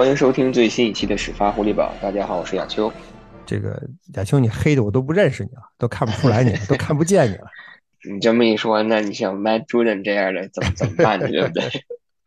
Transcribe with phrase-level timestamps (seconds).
[0.00, 1.92] 欢迎收听最新一期的始发狐狸堡。
[2.00, 2.90] 大家好，我是亚秋。
[3.44, 3.78] 这个
[4.14, 7.44] 亚秋，你黑的我都不认识你了，都看不出来你了，都看不见你了。
[8.10, 11.28] 你这么一说，那你像 Matt Jordan 这样的怎么怎么办呢？
[11.28, 11.70] 对不对？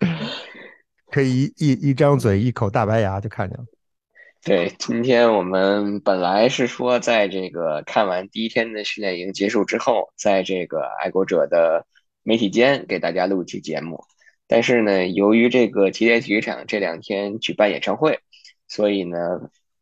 [1.09, 3.66] 可以一一一张嘴一口大白牙就看见了。
[4.45, 11.88] 对，今天我们本来是说，在这个看完第一天的训练营结束之后，在这个爱国者的
[12.22, 14.03] 媒体间给大家录一期节目。
[14.48, 18.20] 但是呢，由于这个吉列体育场这两天举办演唱会，
[18.68, 19.18] 所以呢，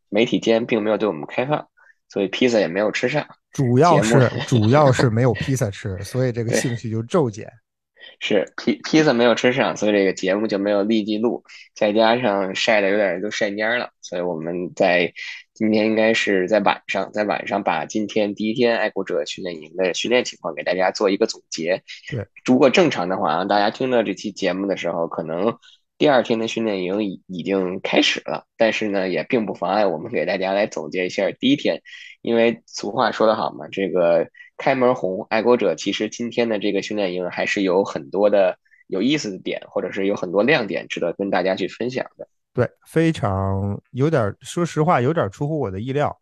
[0.08, 1.68] 媒体间并没有对我们开放，
[2.08, 3.26] 所以披萨也没有吃上。
[3.52, 7.50] 主要是 主要是没有披萨吃，所以这个兴趣就骤减。
[8.18, 11.44] 是披披萨没有吃上，所以这个节目就没有立即录。
[11.74, 15.12] 再加上晒的有点都晒蔫了，所以我们在
[15.54, 21.82] 今天应该是在晚上，在晚上把今天第一天爱国者训练营的训练情况给大家做一个总结。
[22.10, 25.56] 对，如果正常的话，大家听到这期节目的时候，可能
[25.98, 31.82] 第二天的训练营已已经开始了，但是呢，也并不妨碍我们给大家来总结一下第一天，
[32.22, 34.28] 因为俗话说得好嘛，这个。
[34.58, 42.28] 开门红，爱国者其实今天的这个训练营还是有很多的有意思的点，或者是有很多亮点值得跟大家去分享的。
[42.52, 46.14] 对，非常有点，说实话有点出乎我的意料，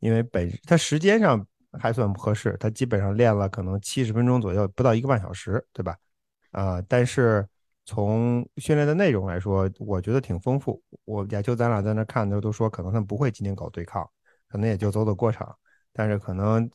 [0.00, 1.46] 因为本他时间上
[1.78, 5.96] 还算合适，他基本上练了可能七十分钟左右，不到一个半小时，对吧？
[6.50, 7.46] 啊，但是
[7.84, 10.82] 从训练的内容来说，我觉得挺丰富。
[11.04, 14.04] 我亚秋咱俩在那看的时候都说，可能他们不会今天搞对抗，
[14.48, 15.54] 可能也就走走过场。
[15.92, 16.68] 但是可能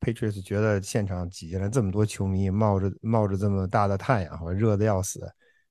[0.00, 5.20] Patriots 觉得现场挤进来这么多球迷，冒着冒着这么大的太阳，或者热的要死，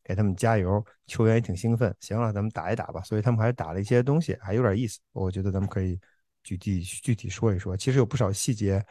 [0.06, 1.94] 给他们加油，球员也挺兴奋。
[2.00, 3.02] 行了，咱们打一打吧。
[3.02, 5.00] 所以他们还是打了一些东西，还有点意思。
[5.12, 6.00] 我觉得咱们可以
[6.44, 7.76] 具体具体说一说。
[7.76, 8.82] 其实有不少细节，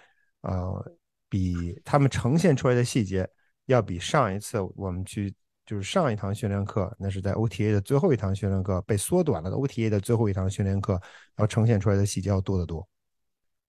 [0.41, 0.93] 呃，
[1.29, 3.29] 比他们呈现出来的细节，
[3.67, 5.33] 要比上一次我们去
[5.65, 11.01] 就是上一堂训练课，那是在 OTA 的最后一堂训练课被缩短了的 OTA 的最后一堂训练课，
[11.39, 12.87] 要呈现出来的细节要多得多。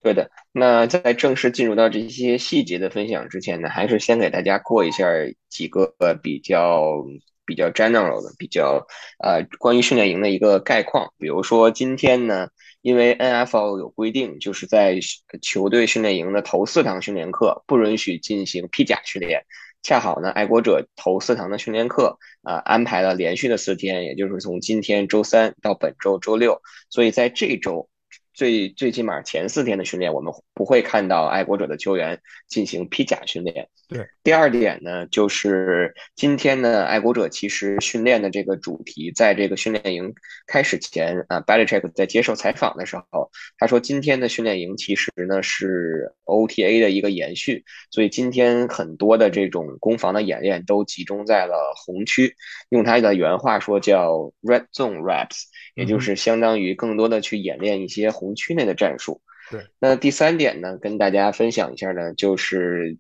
[0.02, 5.04] 对的，那在正式进入到这些细节的分享之前呢，还是先给大家过一下
[5.50, 7.04] 几个比较
[7.46, 8.86] 比较 general 的、比较
[9.24, 11.14] 呃关于训练营的一个概况。
[11.18, 12.48] 比如说今天呢，
[12.82, 15.00] 因为 NFL 有规定，就是在
[15.42, 19.44] 球队训练营的头四堂训练课不允许进行披甲训练。
[19.84, 27.88] 恰好呢，爱国者头四堂的训练课呃安排了连续的四天，也就是从今天周三到本周周六，所以在这周。
[28.36, 33.68] 最最起码前四天的训练，我们不会看到爱国者的球员进行披甲训练。
[33.88, 40.14] 对，第二点呢，就是今天呢，爱国者其实训练的这个主题，在这个训练营
[40.48, 52.36] 开始前啊 b a l i c h e k 在接受采访的时候，他说今天的训练营其实呢是 OTA 的一个延续，所以今天很多的这种攻防的演练都集中在了红区，
[52.70, 55.44] 用他的原话说叫 Red Zone Reps。
[55.76, 59.22] 也就是相当于更多的去演练一些红区内的战术。
[59.52, 62.98] 对，那第三点呢，跟大家分享一下呢，就是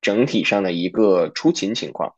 [0.00, 2.14] 整体上的一个出勤情况。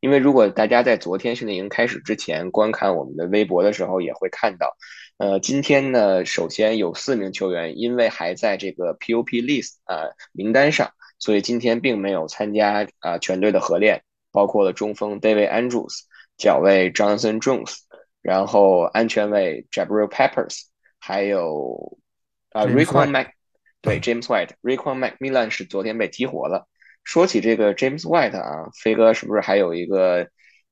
[0.00, 4.76] 因为如果大家在昨天训练营开始之前观看我们的微博的时候，也会看到，
[5.18, 16.00] 呃，今天呢，首先有四名球员因为还在这个 POP list 啊名单上，所以今天并没有参加啊全队的合练，包括了中锋 David Andrews、
[16.36, 17.85] 脚卫 Johnson Jones。
[18.26, 20.62] 然后安全卫 Jabril Peppers，
[20.98, 21.96] 还有
[22.50, 23.28] 啊 Recon Mac，
[23.80, 26.66] 对 James White，Recon Macmillan 是昨天被激活了。
[27.04, 30.26] 说起这个 James White 啊，飞哥是不是还有一个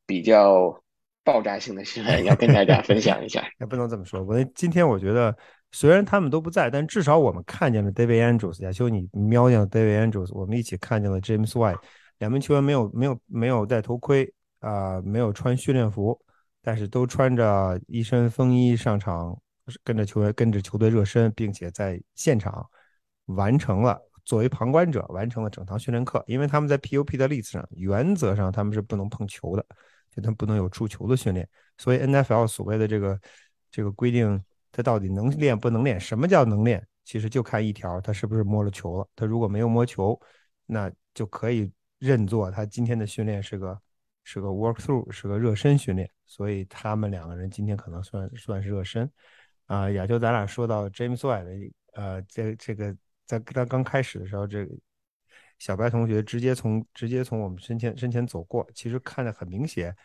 [0.04, 0.82] 比较
[1.22, 3.48] 爆炸性的新闻要跟大家分享一下？
[3.60, 5.32] 也不能这么说，我今天我觉得
[5.70, 11.78] 虽然他们都不在，但至少我们看见了 David Andrews，亚修你瞄见了 David Andrews，我们一起看见了 James White，
[12.18, 16.20] 两名球员没有没有没有戴头盔啊，没有穿训练服。
[16.66, 19.38] 但是都穿着一身风衣上场，
[19.82, 22.66] 跟着球员跟着球队热身，并且在现场
[23.26, 26.24] 完成了作为旁观者完成了整堂训练课。
[26.26, 29.66] 因为他们在 PUP 的例子上，原则上他们是不能碰球的，
[30.10, 31.46] 就他不能有触球的训练。
[31.76, 33.20] 所以 NFL 所谓的这个
[33.70, 36.00] 这个规定，他到底能练不能练？
[36.00, 36.82] 什么叫能练？
[37.04, 39.06] 其实就看一条，他是不是摸了球了。
[39.14, 40.18] 他如果没有摸球，
[40.64, 43.78] 那就可以认作他今天的训练是个。
[44.26, 49.10] 是个 work through，是个热身训练，所以他们两个人今天可能算算是热身。
[49.66, 52.94] 啊，亚秋，咱俩说到 James White，的呃，这这个
[53.26, 54.74] 在他刚开始的时候，这个
[55.58, 59.96] 小白同学直接从直接从我们身前身前走过，其实看得很明显，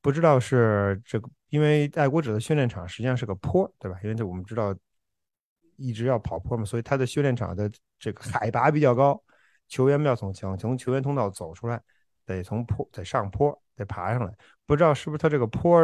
[0.00, 3.96] 不知道是这个，因为爱国者的训练场实际上是个坡，对吧？
[4.02, 4.76] 因为这我们知道
[5.76, 9.22] 一直要跑坡嘛，所以他的训练场的这个海拔比较高，
[9.68, 11.80] 球员们要从墙从球员通道走出来，
[12.26, 13.56] 得从坡得上坡。
[13.76, 14.32] 得爬上来，
[14.66, 15.80] 不知道是不是他这个坡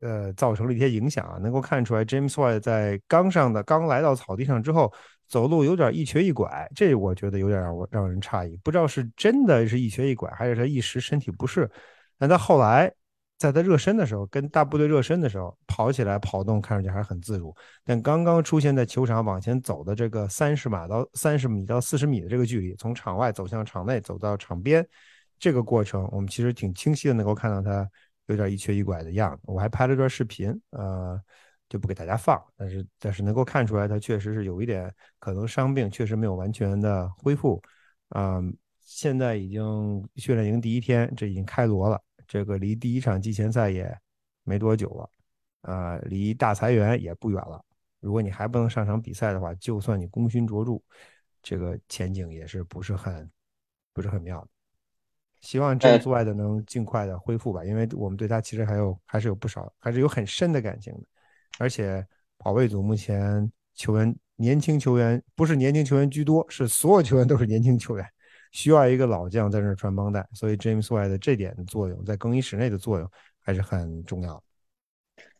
[0.00, 1.38] 呃造成了一些影响啊。
[1.38, 4.92] 能够看出来，James White 在刚上的刚来到草地上之后，
[5.26, 11.68] 走路有点一瘸一拐，这我觉得有点让我让人诧异，不知道是真的是一瘸一拐，还是他一时身体不适。
[12.16, 12.92] 但他后来。
[13.40, 17.56] 在他热身的时候，跟大部队热身的时候，跑起来跑动看上去还是很自如。
[17.86, 24.86] 但刚刚出现在球场往前走的这个三十码到三十米到四十米的这个距离，从场外走向场内，走到场边，
[25.40, 27.90] 这个过程我们其实挺清晰的，能够看到他
[28.26, 29.42] 有点一瘸一拐的样子。
[29.46, 31.20] 我还拍了段视频，呃，
[31.68, 32.40] 就不给大家放。
[32.56, 37.60] 但是但是能够看出来，他确实是有一点可能伤病，确实没有完全的恢复。
[38.10, 42.00] 嗯，现在已经训练营第一天，这已经开锣了。
[42.28, 43.98] 这个离第一场季前赛也
[44.44, 45.10] 没多久了，
[45.62, 47.64] 啊，离大裁员也不远了。
[47.98, 50.80] 如果你还不能上场比赛的话，就算你功勋卓著，
[51.42, 53.30] 这个前景也是不是很
[53.92, 54.48] 不是很妙的。
[55.40, 61.00] 希望 James White 能尽快的恢复吧，因为我们对他其实还有还是有不少，还是有很深的感情的。
[61.58, 62.06] 而且
[62.38, 68.06] 跑位组目前球员年轻球员不是年轻球员居多，是所有球员都是年轻球员。
[68.52, 73.08] 需要一个老将在那传帮带，所以 James White 的这点的作用，在更衣室内的作用
[73.38, 74.42] 还是很重要。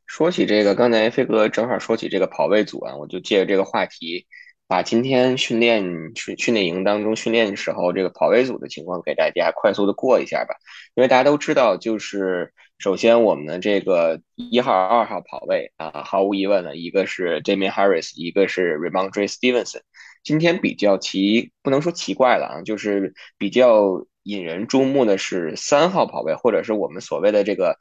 [0.06, 4.28] 说起这个，刚才飞哥正好说起这个跑位组啊，我就借着这个话题，
[4.70, 10.54] 把今天训练训训练营当中训练的时候这个跑位组的情况给大家快速的过一下吧。
[10.94, 19.80] 因为大家都知道，就是首先我们的这个一号、二号跑位啊，毫无疑问的一个是 Jamie Harris，一个是 Remondre Stevenson。
[20.22, 27.76] 今天比较奇，不能说奇怪了啊，就是比较引人注目的是三号跑位，或者是我们所谓的这个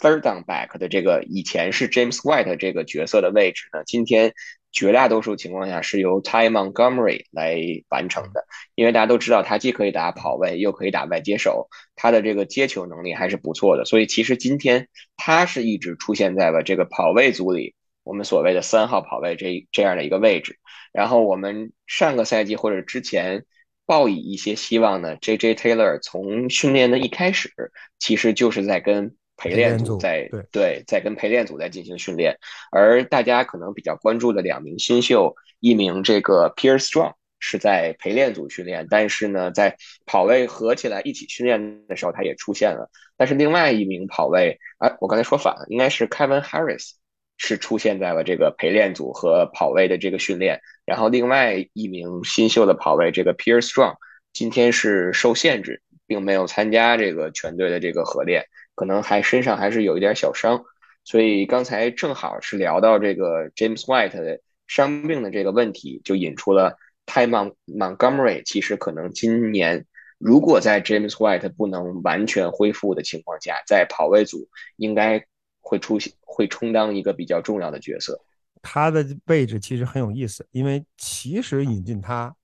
[0.00, 3.84] third down back 的这个以前是 James White 这个角色的位置呢。
[3.86, 4.34] 今天
[4.72, 7.56] 绝大多数情况下是由 Ty Montgomery 来
[7.90, 17.74] 完成的，因为大家都知道他既可以打跑位，又可以打外接手，他的这个接球能力还是不错的，所以其实今天他是一直出现在了这个跑位组里。
[18.04, 20.58] 我们所谓的三号跑位这这样的一个位置，
[20.92, 23.44] 然后我们上个赛季或者之前
[23.86, 27.52] 抱以一些希望呢，J J Taylor 从训练的一开始，
[28.00, 30.82] 其实就是在跟陪练组在对。
[30.86, 32.36] 在跟陪练组在进行训练，
[32.70, 39.76] 而大家可能比较关注的两名新秀，一名这个 Pierce Strong 是在陪练组训练，但是呢，在
[40.06, 46.92] 跑位合起来一起训练的时候，他也出现了，但是另外一名跑位啊，我刚才说反了，应该是 Kevin Harris。
[47.38, 53.96] 是出现在了这个陪练组和跑位的这个训练，然后另外一名新秀的跑位这个 Pierce Strong
[54.32, 60.64] 今天是受限制，并没有参加这个全队的这个合练，可能还身上还是有一点小伤，
[61.04, 66.76] 所以刚才正好是聊到这个 James White 的伤病的这个问题，就引出了
[67.06, 67.28] Ty
[67.66, 69.86] Montgomery，其实可能今年
[70.18, 75.24] 如果在 James White 不能完全恢复的情况下，在跑位组应该。
[75.64, 78.20] 会出现，会充当一个比较重要的角色。
[78.62, 82.34] 他的位置其实很有意思，因为其实引进他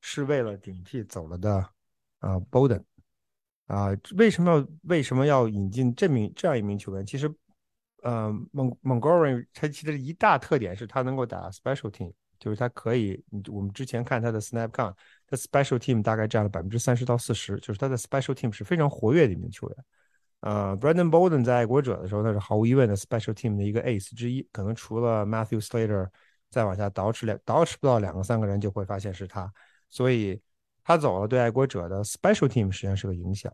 [0.00, 1.52] 是为了顶替走了的
[2.20, 2.84] 啊，Bowden
[3.68, 3.90] 啊。
[4.16, 7.06] 为什么要为什么要引进这名这样一名球员？
[7.06, 7.32] 其实，
[8.02, 14.94] 呃，Mon Montgomery 他其实一大特点是他能够打 Special Team，就是他可以，我们之前看他的 Snap Count，
[15.26, 19.76] 他 Special Team 大概占了百分之三十到四十，就是他的 Special Team 是非常活跃的一名球员。
[20.40, 24.46] 呃，Brandon Bolden 在爱国者的时候，那是毫无疑问的 Special Team 的一个 Ace 之一。
[24.52, 26.08] 可能除了 Matthew Slater，
[26.48, 29.52] 再往下倒饬两倒饬不到两个三个人，就会发现是他。
[29.88, 30.40] 所以
[30.88, 33.52] 他走了，对爱国者的 Special Team 实际上是个影响。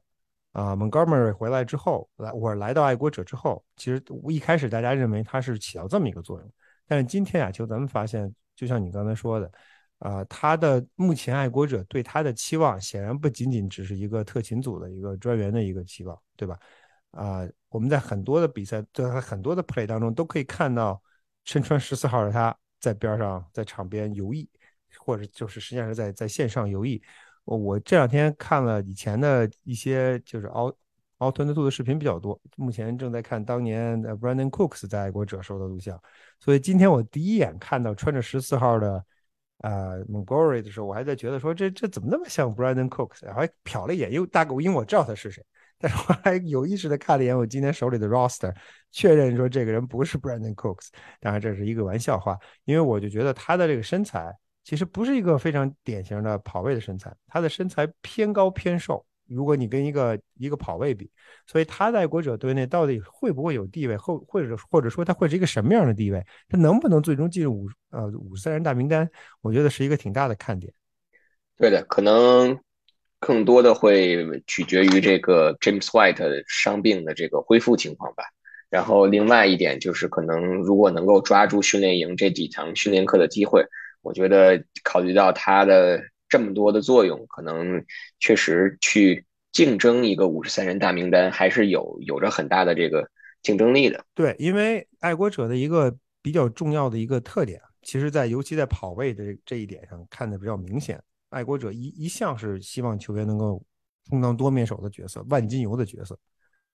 [0.53, 6.53] 啊，Montgomery 回来之后，来我来到爱国者之后，其实一开始大家认为他是起到这么一个作用，
[6.87, 9.51] 但是今天啊，就咱们发现，就像你刚才说的。
[9.99, 16.57] 啊，他的目前爱国者对他的期望显然不仅仅只是一个特勤组的一个专员的一个期望，对吧？
[17.11, 21.03] 啊，我们在很多的比赛，在很多的 play 当中都可以看到
[21.45, 24.47] 身穿十四号的他在边上，在场边游弋，
[24.99, 27.03] 或者就是实际上是在在线上游弋。
[27.45, 30.73] 我这两天看了以前的一些就是奥
[31.19, 36.01] 奥吞的兔的视频比较多，目前正在看当年 Brandon Cooks 在爱国者收的录像，
[36.41, 39.05] 所以今天我第一眼看到穿着十四号的。
[39.59, 45.43] 啊，Montgomery 的时候，我还在觉得说这这怎么那么像 Brandon Cooks，然后还瞟了一眼，又大概因为我知道他是谁，
[45.79, 48.55] 但是我还有意识的看了一眼我今天手里的 roster，
[48.91, 50.89] 确认说这个人不是 Brandon Cooks。
[51.19, 59.05] 当然这是一个玩笑话，因为我就觉得他的这个身材其实不是一个非常典型的跑位的身材，他的身材偏高偏瘦。
[59.27, 61.11] 如果你跟一个一个跑位比，
[61.47, 69.09] 所以他在国者队内到底会不会有地位，或或者或者说他会是一个什么样的地位，他能不能最终进入五呃五十三人大名单，
[69.41, 70.73] 我觉得是一个挺大的看点。
[71.57, 72.59] 对的，可能
[73.19, 78.25] 更多的会取决于这个 James White 伤病的这个恢复情况吧。
[78.69, 83.65] 然后另外一点就是，可能如果能够抓住训练营这几堂训练课的机会，
[84.05, 87.85] 我觉得考虑到他的这么多的作用，可能
[88.21, 93.11] 确实去竞争一个五十三人大名单还是有有着很大的这个
[93.43, 94.05] 竞争力的。
[94.15, 95.93] 对，因为爱国者的一个
[96.23, 101.03] 比较重要的一个特点，其实在尤其在跑位的这一点上看的比较明显。
[101.31, 103.61] 爱国者一一向是希望球员能够
[104.09, 106.17] 充当多面手的角色，万金油的角色，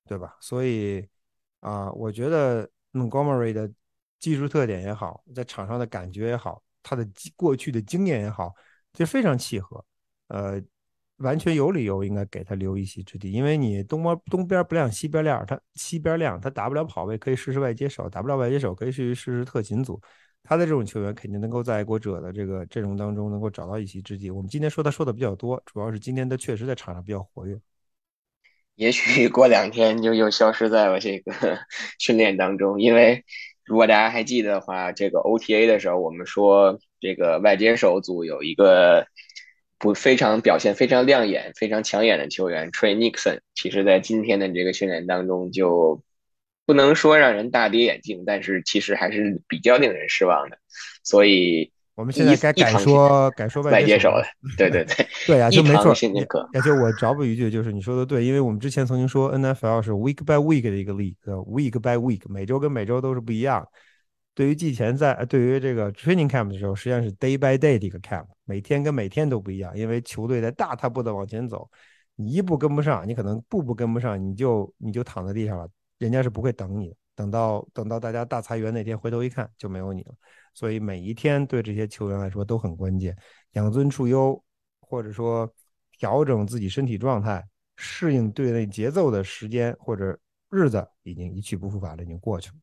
[0.06, 0.36] 对吧？
[0.40, 1.08] 所以。
[1.60, 3.70] 啊，我觉得 Montgomery 的
[4.18, 7.06] 技术特点也好，在场上的感觉也好，他的
[7.36, 8.52] 过去的经验也好，
[8.92, 9.84] 就非常契合。
[10.28, 10.60] 呃，
[11.18, 20.00] 完全有理由应该给他留一席之地，因为你东边东边不亮西边亮，他西边亮，他打不了跑位可以试试外接手，打不了外接手可以去试试特勤组。
[20.42, 24.30] 他的这种球员肯定能够在国者的这个阵容当中能够找到一席之地。
[24.30, 27.60] 我们今天说他说的比较多，主要是今天他确实在场上比较活跃。
[28.76, 31.58] 也许过两天就又消失在了这个
[31.98, 33.22] 训练当中，因为
[33.70, 39.06] 如果大家还记得的话，这个 OTA 的时候，我们说这个外接手组有一个
[39.78, 46.02] 不非常表现非常亮眼、非常抢眼的球员 Trey Nixon，其实在今天的这个训练当中就
[46.66, 50.58] 不能说让人大跌眼镜，但是其实还是比较令人失望的，
[51.04, 51.72] 所以。
[52.00, 54.24] 我们现在该改说改说外接手了，
[54.56, 55.90] 对对对， 对呀，就没错。
[56.54, 63.68] 而且我找补一句，就是你说的对，因为我们之前曾经说 NFL 是 week by week 的一个 league，week by week，每周跟每周都是不一样。
[64.34, 71.68] 对于季前赛，对于这个 training camp 的时候，实际上是 day by day 的一个 camp，每天跟每天都不一样，因为球队在大踏步的往前走，
[72.16, 80.14] 你一步跟不上，你可能步步跟不上，你就你就躺在地上了，人家是不会等你的，等到等到大家大裁员那天，回头一看就没有你了。
[80.52, 83.16] 所以每一天对这些球员来说都很关键，
[83.52, 84.42] 养尊处优，
[84.80, 85.52] 或者说
[85.92, 87.44] 调整自己身体状态、
[87.76, 90.18] 适应队内节奏的时间或者
[90.50, 92.56] 日子已经一去不复返了，已经过去了。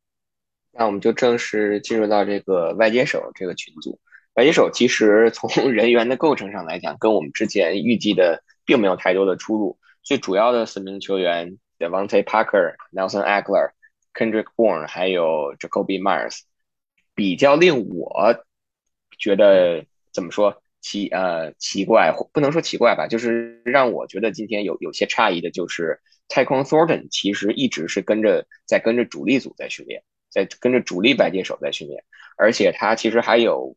[0.73, 3.99] 那我们就正式进入到这个外接手这个群组。
[4.35, 9.79] 外接手其实从 人员的构成上来讲，跟我们之前预计的并没有太多的出入。
[10.03, 13.71] 最主要的四名球员 d e v o n t e Parker、Nelson Aguilar、
[14.13, 16.41] Kendrick Bourne，还有 Jacoby Myers。
[17.17, 18.45] 比较令我
[19.17, 19.83] 觉得
[20.13, 32.03] 怎么说奇呃奇怪，不能说奇怪吧，就是让我觉得今天有有些诧异的，就是 t y c o n Thornton 其实一直是跟着在跟着主力组在训练，在跟着主力白接手在训练，
[32.37, 33.75] 而且他其实还有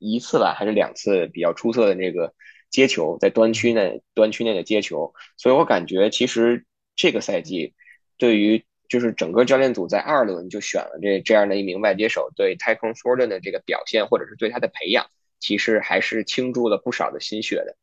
[0.00, 2.34] 一次吧，还是两次比较出色的那个
[2.70, 6.66] 接球，在端区内端区内的接球，所以我感觉其实
[6.96, 7.72] 这个赛季
[8.18, 8.64] 对于。
[8.90, 15.06] 就是整个教练组在二轮就选了这这样的一名外接手，对 t y c o n Thornton 的这个表现，或者是对他的培养，
[15.38, 17.76] 其实还是倾注了不少的心血的。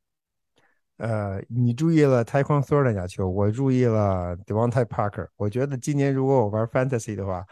[0.98, 5.30] 呃，你注意了 t y c o n Thornton 假球，我注意了 Devontae Parker。
[5.38, 7.46] 我觉得今年如果我玩 Fantasy 的话，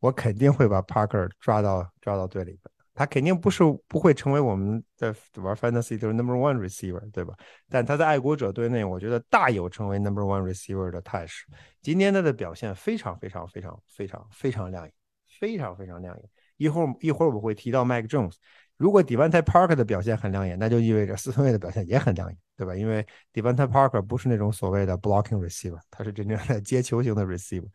[0.00, 2.77] 我肯定会把 Parker 抓到抓到队里边。
[2.98, 7.32] 他肯定不是不会成为我们在玩 fantasy 的 number one receiver，对吧？
[7.68, 11.46] 但他在爱国者队内，我觉得大有成为 number one receiver 的态势。
[11.80, 14.92] 今天他的表现非常非常非常非常非常亮眼，
[15.38, 16.28] 非常非常亮眼。
[16.56, 18.34] 一会儿一会儿我会提到 Mike Jones。
[18.76, 22.74] 如果 Devante Parker 的表现很亮眼，那就意味着四分卫的表现也很亮眼，对吧？
[22.74, 27.68] 因为 Devante Parker 不是那种所谓的 blocking receiver，他是真正的接球型的 receiver。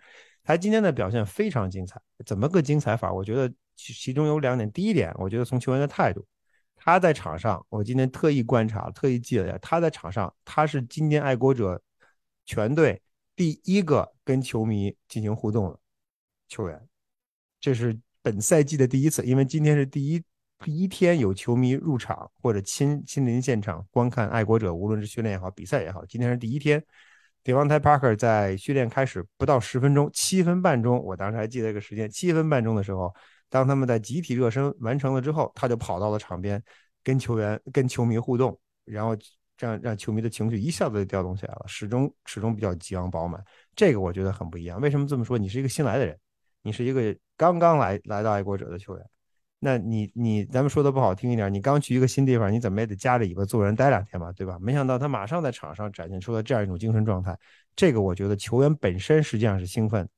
[0.43, 3.13] 他今天的表现非常精彩，怎么个精彩法？
[3.13, 4.71] 我觉得其其中有两点。
[4.71, 6.25] 第一点，我觉得从球员的态度，
[6.75, 11.81] 他在场上，我今天特意观察，特意记了一下，他在场上，他是今天爱国者
[12.45, 13.01] 全队
[13.35, 15.79] 第一个跟球迷进行互动的
[16.47, 16.87] 球员，
[17.59, 20.23] 这是本赛季的第一次，因为今天是第一
[20.63, 26.83] 第一天有球迷入场或者亲亲临现场观看爱国者，无论是训练也好，比赛也好，今天是第一天。
[27.43, 33.13] devonparker 在训练开始不到十分钟，七分半钟，我当时还记得这个时间，七分半钟的时候，
[33.53, 36.59] 当他们在集体热身完成了之后，他就跑到了场边，
[37.03, 39.15] 跟球员、跟球迷互动，然后
[39.55, 43.39] 这样让球迷的情绪一下子就调动起来了，始终始终比较激昂饱满，
[43.75, 44.81] 这个我觉得很不一样。
[44.81, 45.37] 为什么这么说？
[45.37, 46.17] 你是一个新来的人，
[46.63, 49.05] 你是一个刚刚来来到爱国者的球员。
[49.59, 54.57] 那你你咱们说的不好听一点，你刚去一个新地方，你怎么也得夹着尾巴做人待两天吧，对吧？
[54.59, 57.37] 没想到他马上在场上展现出了这样一种精神状态，
[57.75, 60.09] 这个我觉得球员本身实际上是兴奋，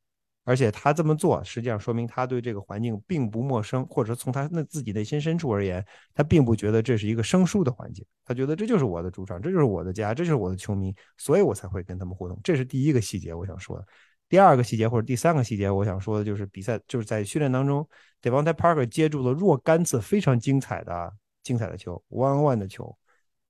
[0.45, 12.39] 而且他这么做实际上说明他对这个环境并不陌生，或者从他那自己内心深处而言，他并不觉得这是一个生疏的环境，他觉得这就是我的主场，这就是我的家，这就是我的球迷，所以我才会跟他们互动。
[12.43, 13.85] 这是第一个细节，我想说的。
[14.27, 17.87] 第二个细节或者第三个细节，我想说的就是比赛就是在训练当中
[18.23, 22.97] ，Devonte Parker 接住了若干次非常精彩的精彩的球，one one 的球，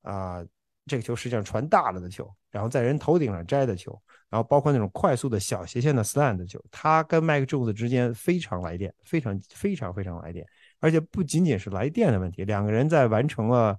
[0.02, 0.44] 啊，
[0.88, 4.00] 这个球实际上传大了的球，然后在人头顶上摘的球，
[4.30, 10.46] 然后包括那种快速的小斜线的 slant 的球，他跟 Mike Jones 之间非常来电，非常非常非常来电，
[10.80, 13.78] 而且不仅仅是来电的问题，两个人在完成了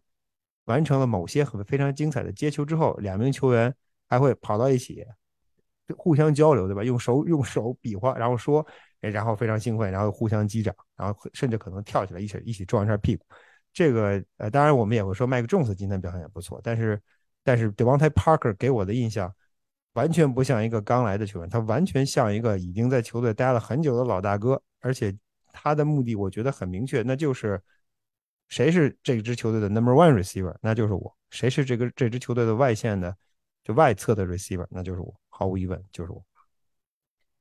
[0.64, 3.72] 完成了某些很非常精彩的接球之后，两名球员
[4.08, 5.04] 还会跑到一起，
[5.96, 6.82] 互相交流，对吧？
[6.82, 8.66] 用手用手比划，然后说，
[8.98, 13.24] 然后非常兴奋，然后互相击掌，然后甚至可能跳起来一起一起撞一下屁股。
[13.76, 16.98] 这个呃，当然我们也会说麦克 Jones 今天表现也不错，但是
[17.44, 19.30] 但是 Devontae Parker 给我的印象
[19.92, 25.14] 完全不像一个刚来的球员，他完全像一个已经在球队待了很久的老大哥，而且
[25.52, 27.60] 他的目的我觉得很明确，那就是
[28.48, 33.14] 谁是这支球队的 Number One Receiver，那就是我；谁是这个这支球队的外线的
[33.62, 36.24] 就外侧的 Receiver，那就是我，毫无疑问就是我。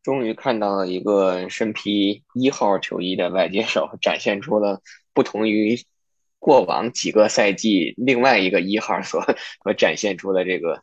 [0.04, 4.82] 终于看到了一个身披一号球衣的外接手，展现出了
[5.13, 5.82] 不同于。
[6.46, 9.20] 过往几个赛季，另外一个一号所
[9.64, 10.80] 所展现出的这个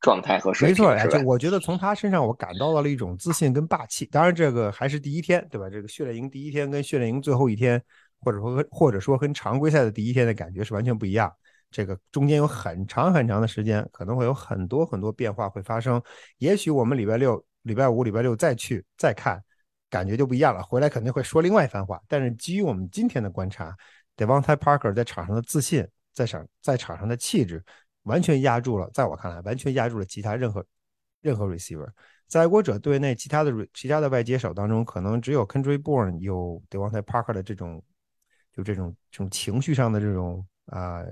[0.00, 4.06] 状态和水平，没错，就我觉得从他身上我感到了一种自信跟霸气。
[4.06, 5.68] 当然，这个还是第一天，对吧？
[5.68, 7.82] 这个训练营第一天跟训练营最后一天，
[8.20, 11.32] 或者说或者说跟常规赛的第一天的感觉是完全不一样。
[11.68, 16.00] 这个中间有很长很长的时间，可能会有很多很多变化会发生。
[16.38, 19.42] 也许我们礼拜六、礼拜五、礼拜六再去再看，
[19.90, 20.62] 感觉就不一样了。
[20.62, 22.00] 回来肯定会说另外一番话。
[22.06, 23.76] 但是基于我们今天的观察。
[24.16, 27.62] Devontae Parker 在场上的自信，在场在场上的气质，
[28.04, 30.64] 完全压住了，在我看来，完全压住了其他任何
[31.20, 31.88] 任何 receiver。
[32.26, 37.82] 在爱国者队内，其他的其他的外接手当中，可能只有 Kendrick Bourne 有 Devontae Parker 的这种，
[38.52, 41.04] 就这种这种情绪上的这种啊，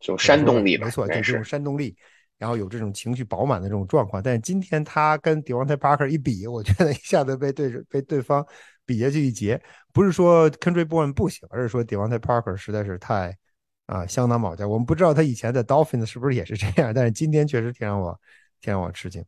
[0.00, 1.96] 这种煽动力，没错，就这种煽动力，
[2.38, 4.22] 然后有这种情绪饱满的这种状况。
[4.22, 8.46] 但是今天他跟 Devon Te Parker 一比，我觉得一下子被对被对方。
[8.86, 9.58] 比下去一截，
[9.94, 13.34] 不是说 Country Boy 不行，而是说 Devon Te Parker 实在是太
[13.86, 14.68] 啊相当保价。
[14.68, 18.20] 我们不知道他以前在 Dolphins 是不是也是这样，但是今天确实挺让我
[18.60, 19.24] 挺让我吃惊。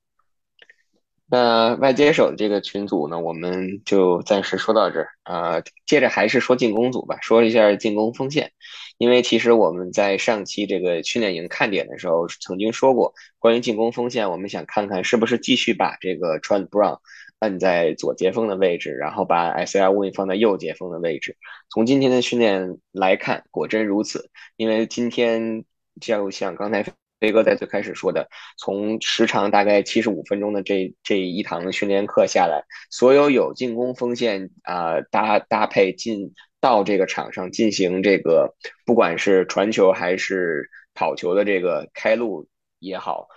[1.29, 5.63] 那外接手的这个群组呢，我们就暂时说到这儿啊。
[5.87, 8.53] 接着还是说进攻组吧，说一下进攻锋线，
[8.99, 16.99] 因为其实我们在上期这个训练营看点的时候曾经说过，关于进攻锋线，我们想看看是不是继续把这个 Trent Brown。
[17.39, 21.37] 按在左接锋的位置，然后把 S R Win 放在右接锋的位置。
[21.69, 24.31] 从今天的训练来看，果真如此。
[24.57, 25.63] 因为今天
[26.01, 26.83] 就像刚才
[27.19, 42.49] 飞哥在最开始说的，从时长大概七十五分钟的这这一堂训练课下来，所有有进攻锋线啊搭搭配进到这个场上进行这个，不管是传球还是跑球的这个开路
[42.79, 43.29] 也好。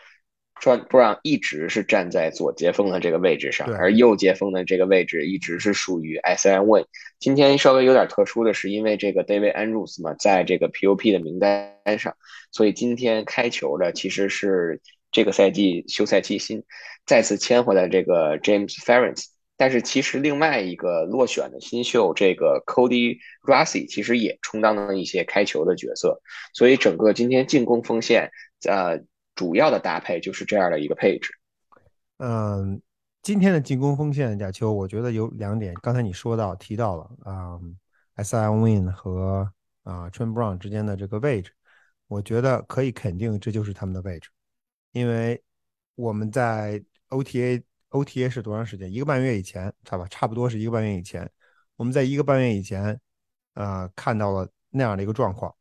[0.62, 6.86] Trent Brown 一直是站在左接锋的这个位置上，而右接锋的这个位置一直是属于 S N Win。
[7.17, 12.15] 今天稍微有点特殊的是，因为这个 David Andrews 嘛，在这个 P O P 的名单上，
[12.52, 16.63] 所以今天开球的其实是这个赛季休赛期新
[17.06, 19.26] 再次签回来这个 James Ferentz。
[19.56, 26.22] 但是其实另外一个落选的新秀这个 Cody Rassi 其实也充当了一些开球的角色，
[26.54, 28.30] 所以整个今天进攻锋线，
[28.67, 29.00] 呃。
[29.39, 31.32] 主要的搭配就是这样的一个配置。
[32.17, 32.82] 嗯，
[33.21, 37.58] 今天的进攻锋线贾秋，我觉得有两点，刚才你说到提到了啊
[38.15, 39.49] ，S I Win 和
[39.84, 41.54] 啊 t r e n Brown 之间的这个位置，
[42.10, 44.30] 我觉得可以肯定这就是他们的位置，
[44.91, 45.41] 因为
[45.95, 48.91] 我们在 O T A O T A 是多长时间？
[48.91, 51.32] 一个半月以前，差吧，差不多是一个半月以前，
[51.78, 52.99] 我们在一个半月以前，
[53.54, 55.56] 呃，看到了那样的一个状况。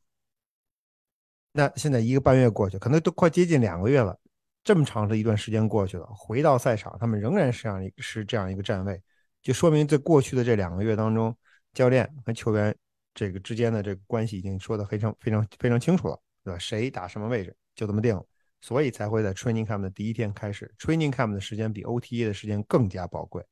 [1.52, 4.16] 那现在一个半月过去，可能都快接近两个月了，
[4.62, 9.02] 这么长的一段时间过去了，回到赛场，他们仍然是这样一是这样一个站位，
[9.42, 11.36] 就说明在过去的这两个月当中，
[11.72, 12.74] 教练和球员
[13.14, 16.58] 这个之间的这个关系已经说的非常非常非常清楚了，对吧？
[16.58, 18.24] 谁打什么位置就这么定了，
[18.60, 23.44] 所以才会在 training camp 的第一天开始，training camp 的时间比 OTA 的时间更加宝贵，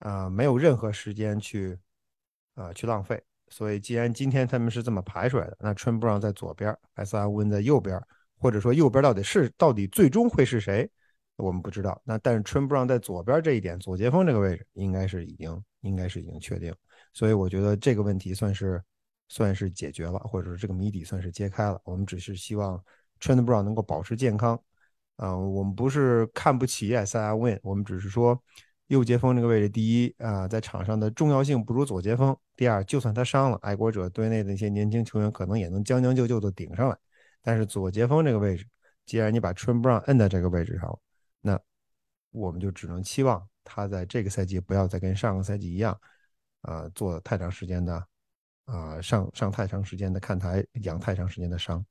[0.00, 1.78] 啊，没有任何时间去
[2.54, 3.22] 啊去浪费。
[3.52, 8.00] 所以，既然今天他们是这么排出来的，那 Trent Brown 在左边，S R Win 在右边，
[8.38, 10.90] 或者说右边到底是到底最终会是谁，
[11.36, 12.00] 我们不知道。
[12.02, 16.74] 那但是 Trent Brown 在左边这一点，左接锋这个位置应该是已经应该是已经确定。
[17.12, 18.82] 所以我觉得这个问题算是
[19.28, 21.78] 算是解决了，或者说这个谜底算是揭开了。
[21.84, 22.82] 我们只是希望
[23.20, 24.58] Trent Brown 能够保持健康。
[25.16, 28.42] 啊，我们不是看不起 S R Win，我们只是说。
[28.92, 32.36] 右接锋这个位置，第一啊，在场上的重要性不如左接锋。
[32.54, 36.96] 第二，就算他伤了，爱国者队内的一些年轻球员可能也能将将就就的顶上来。
[37.40, 38.66] 但是左接锋这个位置，
[39.06, 40.98] 既然你把 Trim Brown 摁在这个位置上，
[41.40, 41.58] 那
[42.32, 45.98] 我们就只能期望他在这个赛季不要再跟上个赛季一样，
[46.60, 48.06] 啊，做太长时间的，
[48.66, 51.82] 啊，上上太长时间的看台，养太长时间的伤。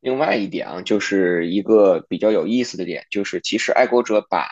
[0.00, 4.46] 另外一点啊，就是一个比较有意思的点，就是其实爱国者把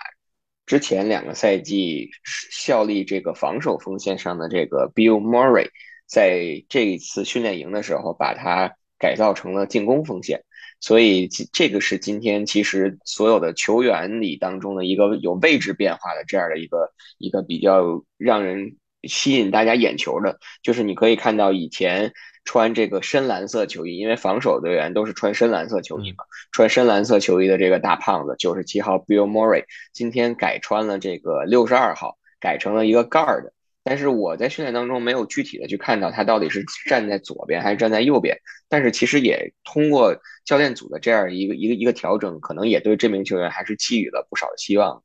[0.68, 2.10] 之前两个赛季
[2.50, 5.70] 效力这个防守锋线上的这个 Bill Murray，
[6.06, 10.44] 在这一次训练营的时候，把他改造成了进攻锋线。
[10.78, 18.76] 所以这个是今天其实所有的球员里当中的一个有位置变化的这样的一个一个比较让人
[19.08, 22.12] 吸引大家眼球的，就是你可以看到以前
[22.44, 33.50] 穿这个深蓝色球衣，因为防守队员都是穿深蓝色球衣嘛，穿深蓝色球衣的这个大胖子九十七号 Bill Murray，今天改穿了这个六十二号，改成了一个 guard。
[33.84, 38.36] 但是我在训练当中没有具体的去看到他到底是站在左边还是站在右边，
[38.68, 45.02] 但是其实也通过教练组的这样一个一个一个调整，可能也对这名球员还是寄予了不少的希望。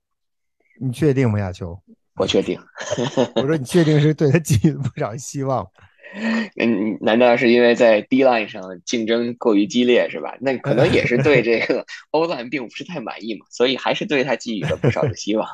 [0.82, 1.82] 你确定吗，亚秋？
[2.16, 2.60] 我确定。
[3.36, 5.68] 我说你确定是对他寄予了不少希望？
[6.58, 10.36] 嗯，难道是因为在 D line 上竞争过于激烈是吧？
[10.42, 15.48] 那可能也是对这个 欧兰并不是太满意嘛，所以还是对他寄予了不少的希望。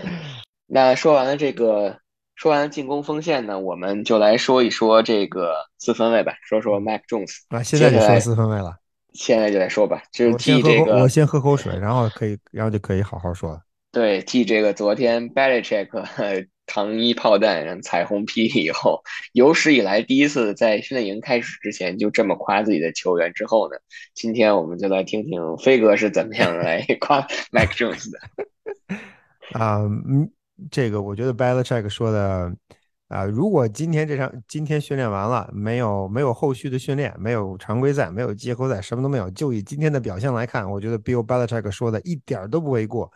[0.66, 1.98] 那说完了这个。
[2.36, 7.40] 说完进攻锋线呢，我们就来说一说这个四分卫吧，说说 Mac Jones。
[7.48, 8.74] 啊，现在就说四分卫了。
[9.12, 11.02] 现在就来说吧，就是替这个。
[11.02, 13.60] 我先喝口水，然后可以，然后就可以好好说了。
[13.92, 15.88] 对，继这个昨天 Belichick
[16.66, 23.76] 糖衣炮弹彩虹霹雳以后，有史以来第一次在训练营开始之前就这么夸自己的球员之后呢，
[24.14, 28.18] 今天我们就来听听飞哥是怎么样来 夸 Mac Jones 的。
[29.58, 30.30] 啊，嗯。
[30.70, 32.54] 这个我觉得 Belichick 说的
[33.08, 43.10] 啊，如果今天这场今天训练完了，没有没有后续的训练，没有常规赛，没有季后赛，什么都没有，就以今天的表现来看，我觉得 Bill Belichick 说的一点都不为过。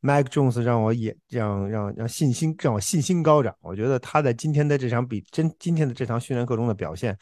[0.00, 7.18] Mike Jones 让我也让让让信心让我信心高涨，我觉得他在今天的这场比真今天的这场训练课中的表现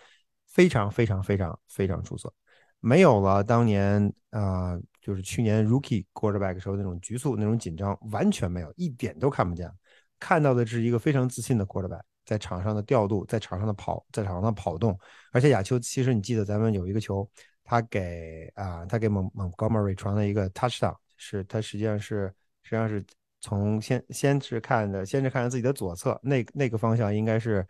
[0.46, 2.32] 非常非常非常非常出色，
[2.80, 4.78] 没有了当年啊。
[5.06, 9.70] 就是去年 rookie quarterback 时候那种局促、那种紧张，完全没有，一点都看不见。
[10.18, 14.98] 看到的是一个非常自信的 quarterback，在场上的调度，在场上的跑，在场上的跑动。
[15.30, 17.24] 而且亚秋，其实你记得咱们有一个球，
[17.62, 22.34] 他给啊，他给蒙蒙 Gomery 传了一个 touchdown，是他实际上是
[22.66, 23.04] 实际上是
[23.40, 27.64] 从先先是看的，先是看着自己的左侧，那那个方向应该是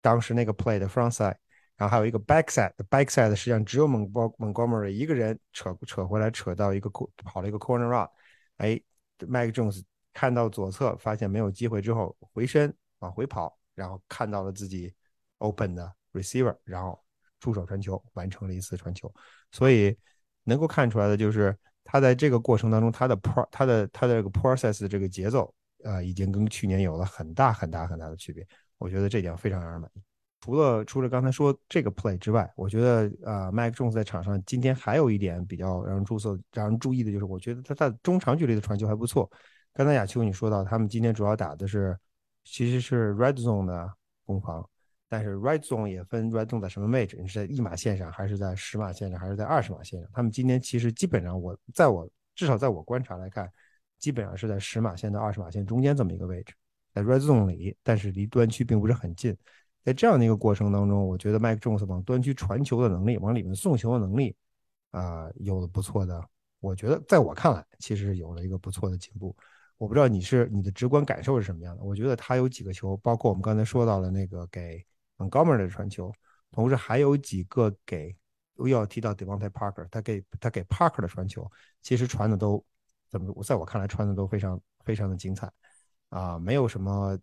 [0.00, 1.36] 当时那个 play 的 front side。
[1.76, 6.88] 然后还有一个 backside，backside 实际上只有蒙蒙蒙 Gomery 一个人扯扯回来，扯到一个
[7.24, 8.08] 跑了一个 corner run，
[8.56, 8.80] 哎
[9.18, 9.82] ，Mike Jones
[10.14, 14.94] 看到左侧发现没有机会之后，回身往回跑，然后看到了自己
[15.38, 17.02] open 的 receiver，然后
[17.40, 19.12] 出手传球，完成了一次传球。
[19.50, 19.96] 所以
[20.44, 25.52] 能够看出来的就是他在这个过程当中，他的 pro 他的他的这个 process 的这个节奏，
[25.84, 28.46] 呃，已经跟去年有了很大很大很大的区别。
[28.78, 30.02] 我觉得这点非常让人满意。
[30.40, 39.30] 除了除了刚才说这个 play 之外，我觉得啊，Mike Jones 在场上今天还有一点比较让人注色、让人注意的就是，我觉得他在中长距离的传球还不错。
[39.72, 41.96] 刚才亚秋你说到，他们今天主要打的是
[42.42, 43.88] 其实是 red zone 的
[44.26, 44.68] 攻防，
[45.12, 50.10] 但是 red zone 也分 red zone 在什么位置，你是在一码线上，还是在十码线上，还是在二十码线上？
[50.14, 53.46] 他们今天其实基本上，我在我至少在我观察来看，
[53.98, 56.54] 基本上是在十码线到二十码线中间这么一个位置，
[56.94, 59.36] 在 red zone 里，但是离端区并不是很近。
[59.84, 64.34] 在这样的一个过程当中，我觉得麦克· Jones 往端区传球的能力，往里面送球的能力，
[64.92, 66.26] 啊，有了不错的。
[66.60, 69.36] 我觉得在我看来，其实是有了一个不错的进步。
[69.76, 71.82] 我不知道你是你的直观感受是什么样的。
[71.82, 74.82] 我觉得他有几个球，包括我们刚才说到的那个给
[75.22, 76.12] Montgomery 的传球，
[76.50, 78.16] 同时还有几个给
[78.56, 82.64] 又要提到 Devontae Parker，他给他给 Parker 的传球，其实传的都
[83.08, 83.42] 怎么？
[83.44, 85.50] 在我看来，传的都非常非常的精彩
[86.08, 87.18] 啊，没有什么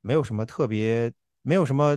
[0.00, 1.12] 没有什么特别。
[1.46, 1.94] 没有什么，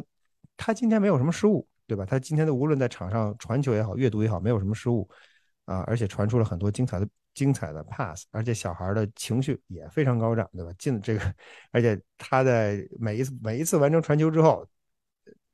[0.57, 2.05] 他今天没有什么失误，对吧？
[2.05, 5.09] 他今天的无论在场上传球也好，阅读也好，没有什么失误
[5.63, 10.73] 啊，而且传出了很多精彩的精彩的 pass，而且小孩的情绪也非常高涨，对吧？
[10.77, 11.33] 进这个，
[11.71, 14.67] 而且他在每一次每一次完成传球之后，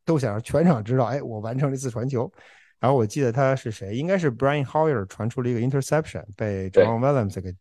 [0.05, 2.31] 都想让全场知道，哎，我完成了一次传球。
[2.79, 7.55] 然后我记得他是谁，应该是 Brian Hoyer 传出了一个 interception，被 John Williams 给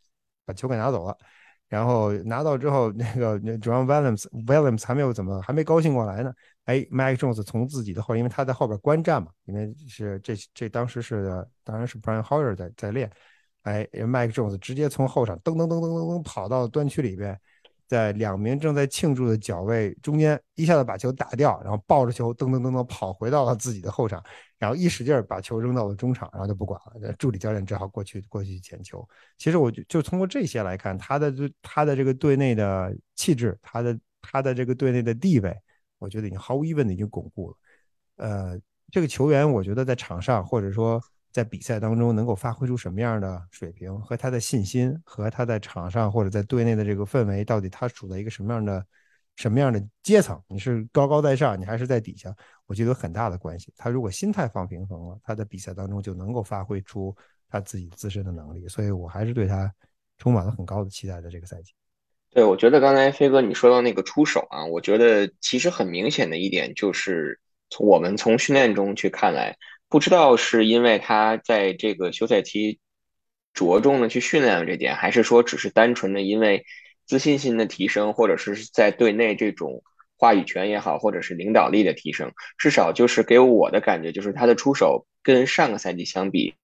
[0.44, 1.16] 把球给拿走了。
[1.68, 6.32] 然后拿到之后，那个 John Williams Williams 还没有怎么还没高兴过来呢。
[6.64, 13.10] 哎，Mike Jones 从自己的后，因为他在后边观战嘛，因为是这这当时是当然是 Brian Hoyer 在在练。
[13.62, 17.40] 哎，Mike Jones 直接从后场噔噔噔噔噔噔跑到端区里边。
[17.92, 24.24] 在两名正在庆祝的脚位中间，一下子把球打掉，然后抱着球噔噔噔噔跑回到了自己的后场，
[24.58, 27.12] 然后一使劲把球扔到了中场，然后就不管了。
[27.18, 29.06] 助理教练只好过去过去捡球。
[29.36, 35.54] 其实我就就通过这些来看，他的他的这个队内的气质，他的他的这个队内的地位，
[35.98, 37.56] 我觉得已经毫无疑问的已经巩固了。
[38.16, 38.58] 呃，
[38.90, 40.98] 这个球员我觉得在场上或者说
[41.32, 48.86] 在比赛当中能够发挥出什么样的水平，和他的信心，和他在场上或者在队内的这个氛围，到底他处在一个什么样的
[49.36, 50.38] 什么样的阶层？
[50.46, 52.34] 你是高高在上，你还是在底下？
[52.66, 53.72] 我觉得有很大的关系。
[53.76, 57.16] 他如果心态放平衡了，他的比赛当中就能够发挥出
[57.48, 58.68] 他自己自身的能力。
[58.68, 59.72] 所以我还是对他
[60.18, 61.72] 充满了很高的期待的这个赛季。
[62.30, 67.40] 对，我觉得刚才飞哥你说到那个出手啊，我觉得其实很明显的一点就是
[67.70, 69.56] 从我们从训练中去看来。
[69.92, 72.80] 不知道是因为他在这个休赛期
[73.52, 76.64] 着重的去训练了这点，还是说只是单纯的因为
[77.04, 79.82] 自信心的提升，或者是在队内这种
[80.16, 86.54] 话语权也好，或者是领导力的提升，至少就是给我的感觉就是他的出手跟上个赛季相比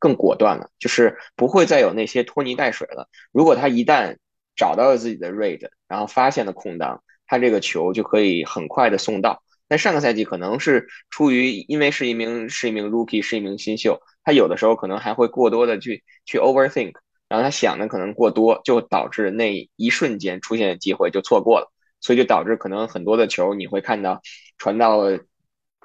[0.00, 3.08] 更果断了，就是不会再有那些拖泥带水了。
[3.30, 4.16] 如果他一旦
[4.56, 9.44] 找到了自己的 read，然后发现了空档，他这个球就可以很快的送到。
[9.72, 16.92] 在上个赛季可能是出于因为是一名是一名 rookie 是一名新秀，他有的时候可能还会过多的去去 overthink，
[17.26, 24.20] 然后他想的可能过多，就导致那一瞬间出现的机会就错过了，所以就导致可能很多的球你会看到
[24.58, 25.18] 传到了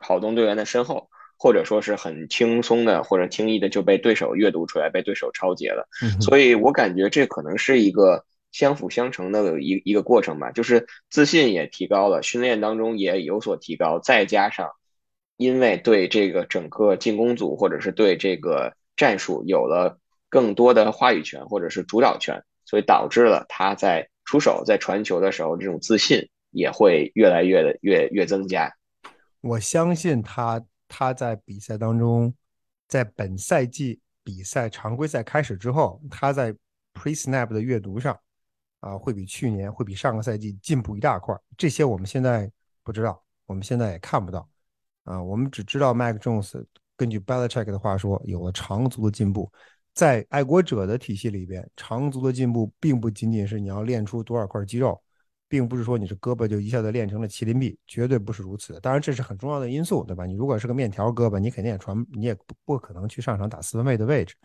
[0.01, 5.87] 跑动队员的身后，或者说是很轻松的或者轻易的就被对手阅读出来，被对手抄截了。
[6.19, 8.25] 所以我感觉这可能是一个。
[8.57, 14.71] 相辅相成的一一个过程吧，就是自信也提高了，训练当中也有所提高，再加上
[15.35, 28.73] 因为对这个整个进攻组或者是对这个战术有了更多的话语权或者是主导权，所以导致了他在出手在传球的时候这种自信也会越来越的越越增加。
[29.41, 32.33] 我相信他他在比赛当中，
[32.87, 36.51] 在本赛季比赛常规赛开始之后，他在
[36.95, 38.17] pre snap 的阅读上。
[38.79, 42.51] 啊，会比去年会比上个赛季进步一大块这些我们现在
[42.83, 44.47] 不知道，我们现在也看不到。
[45.03, 46.63] 啊，我们只知道 Mac Jones
[46.95, 49.51] 根据 Belichick 的话说，有了长足的进步。
[49.93, 55.01] 在爱国者的体系里边，长足的进步并不仅仅是你要练出多少块肌肉，
[55.47, 58.79] 并不是说你这胳膊就一下子练成了麒麟臂，绝对不是如此。
[58.79, 60.25] 当然，这是很重要的因素，对吧？
[60.25, 64.35] 你如果是个面条胳膊，你肯定也传，你也不不可能去上场打四分卫的位置。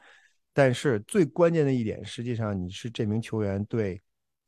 [0.54, 4.00] 但是最关键的一点，实际上你是这名球员对。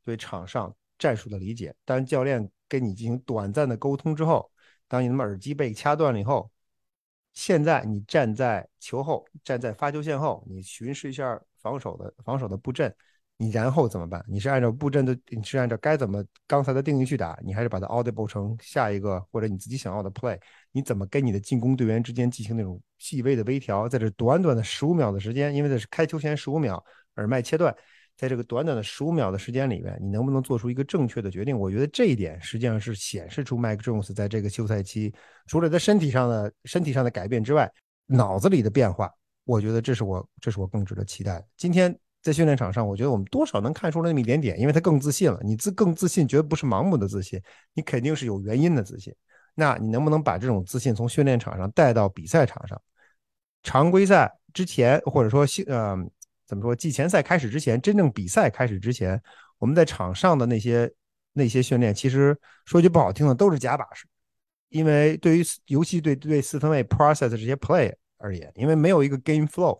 [0.05, 4.49] 对场上战术的理解，当教练跟你进行短暂的沟通之后，
[4.87, 6.49] 当你的耳机被掐断了以后，
[7.33, 12.95] 现在你站在球后，站在发球线后，你巡视一下防守的防守的布阵，
[13.37, 14.23] 你然后怎么办？
[14.27, 20.39] 你是按照布阵的，你是按照该怎么刚才的定义去打，你还是把它 audible 成下一个或者你自己想要的 play？
[20.71, 23.89] 你怎么跟你的进攻队员之间进行那种细微的微调？
[23.89, 26.81] 在这短短的十五秒的时间，因为这是开球前十五秒，
[27.15, 27.75] 耳麦切断。
[28.17, 31.57] 在这个短短的十五秒的时间里面，你能不能做出一个正确的决定？
[31.57, 35.13] 我觉得这一点实际上是显示出 Mike Jones 在这个休赛期，
[35.47, 37.69] 除了他身体上的身体上的改变之外，
[38.05, 39.11] 脑子里的变化，
[39.43, 41.45] 我觉得这是我这是我更值得期待。
[41.57, 45.37] 今天在训练场上，我觉得我们多少能看出来那么一点点，因为他更自信了。
[45.43, 47.37] 你自更自信，绝不是盲目的自信，
[47.73, 49.13] 你肯定是有原因的自信。
[49.55, 52.81] 那你能不能把这种自信从训练场上带到比赛场上？
[53.61, 55.97] 常规赛之前，或者说新呃。
[56.45, 56.75] 怎么说？
[56.75, 59.19] 季前赛开始之前，真正比赛开始之前，
[59.57, 60.91] 我们在场上的那些
[61.33, 64.05] 那些训练，其实说句不好听的，都是假把式。
[64.69, 69.79] 因为对于尤其对对四分卫 process 这些 play 而言，因为没有一个 game flow，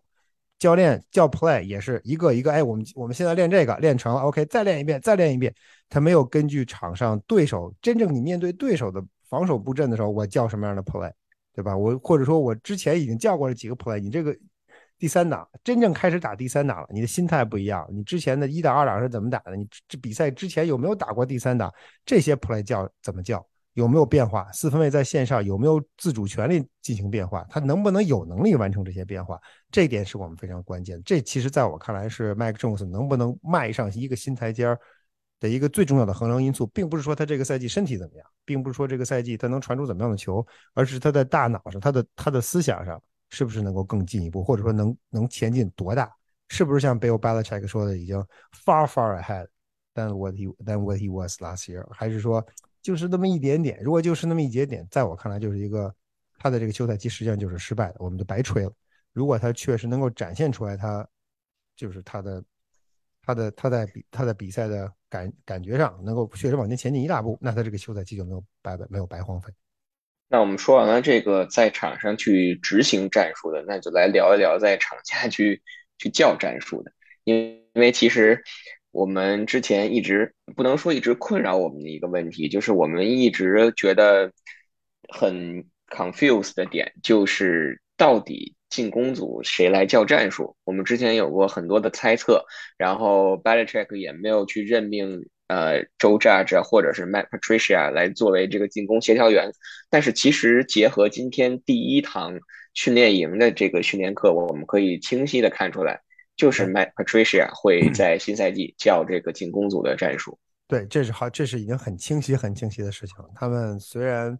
[0.58, 5.54] 教练叫 play 也是一个一个，哎，我们我们现在练这个练成了，OK，再练一遍，再练一遍。
[5.90, 11.12] 他没有根据场上对手真正你面对对手的防守布阵的时候，我叫什么样的 play，
[11.54, 11.76] 对吧？
[11.76, 14.36] 我或者说我之前已经叫过了几个 play，你这个。
[14.98, 17.86] 第三档真正开始打第三档了，你的心态不一样。
[17.92, 19.56] 你之前的一档、二档是怎么打的？
[19.56, 21.74] 你这比赛之前有没有打过第三档？
[22.06, 23.46] 这些 play 叫怎么叫？
[23.74, 24.50] 有没有变化？
[24.54, 27.46] 四分卫在线上有没有自主权利进行变化？
[27.50, 29.38] 他能不能有能力完成这些变化？
[29.70, 31.02] 这一点是我们非常关键。
[31.04, 34.80] 这其实在我看来是 Mike Jones 能不能迈上一个新台阶儿
[35.42, 43.02] 的一个最重要的衡量因素，并不是说他这个赛季身体怎么样，并不是说这个赛季他能传出怎么样的球，而是他在大脑上、他的他的思想上。
[43.36, 46.10] 是不是能够更进一步，或者说能能前进多大？
[46.48, 48.18] 是不是像 Bill Belichick 说的，已经
[48.64, 49.46] far far ahead
[49.94, 51.86] than what he than what he was last year？
[51.92, 52.46] 还是说
[52.82, 53.78] 就是那么一点点？
[53.84, 55.94] 如果就是那么一点点，在我看来就是一个
[56.38, 58.72] 他的这个休赛期实际上就是失败的，我们就白吹了。
[59.12, 61.06] 如果他确实能够展现出来，他
[61.76, 62.42] 就是他的
[63.22, 69.52] 他的他在比他在比赛的感感觉上能够确实往前前进一大步，那他这个休赛期就没有白白没有白荒废。
[70.28, 75.62] 那我们说完了这个在场上去执行战术的，那就来聊一聊在场下去
[75.98, 76.92] 去叫战术的。
[77.24, 78.42] 因为因为其实
[78.92, 84.32] 我们之前一直不能说一直困扰我们的一个问题，就是我们一直觉得
[85.10, 90.56] 很 confused 的点，就是到底进攻组谁来叫战术。
[90.64, 92.46] 我们之前有过很多的猜测，
[92.78, 97.92] 然后 b a l i c h e c k 也没有去任命呃 Joe Judge 或者是 Matt Patricia
[97.92, 99.52] 来作为这个进攻协调员。
[99.90, 102.40] 但是其实结合今天第一堂
[102.74, 106.02] 训练营的这个训练课，我们可以清晰的看出来，
[106.36, 110.38] 就是 Matt Patricia 会在新赛季叫这个进攻组的战术。
[110.68, 113.16] 对，这是好，这是已经很清晰、很清晰的事情。
[113.36, 114.38] 他们虽然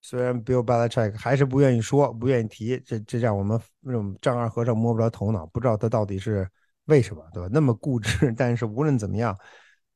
[0.00, 6.48] 虽然 Bill Belichick 还是不愿意说、不愿意提，这这让我们那种丈二和尚摸不着头脑，不知道他到底是
[6.86, 7.48] 为什么，对吧？
[7.52, 9.36] 那么固执， 但是无论怎么样，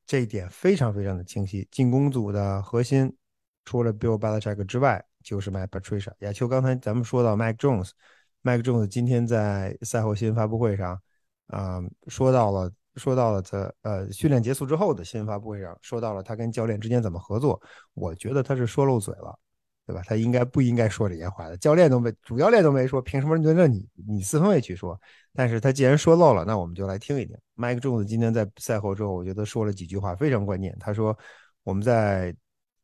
[0.05, 1.67] 这一点非常非常的清晰。
[1.71, 3.15] 进攻组的核心
[3.63, 6.11] 除了 Bill Belichick 之外，就是 Mike Patricia。
[6.19, 11.01] 亚秋，刚才咱们说到 Mike Jones，Mike Jones 今天在赛后新闻发布会上，
[11.47, 12.71] 啊，说到了。
[12.97, 17.61] 说到了他呃训练结束之后的新闻发布会上，说到了他跟教练之间怎么合作。
[17.93, 19.37] 我觉得他是说漏嘴了，
[19.85, 20.01] 对吧？
[20.05, 21.57] 他应该不应该说这些话的？
[21.57, 24.99] 教练都没，主教练都没说，凭什么轮着你你四分卫去说？
[25.33, 27.37] 但是他既然说漏了，那我们就来听一听。
[27.55, 30.75] Mike Jones 今天在赛后之后，我觉得说了几句话非常关键。
[30.79, 31.17] 他说
[31.63, 32.35] ：“我们在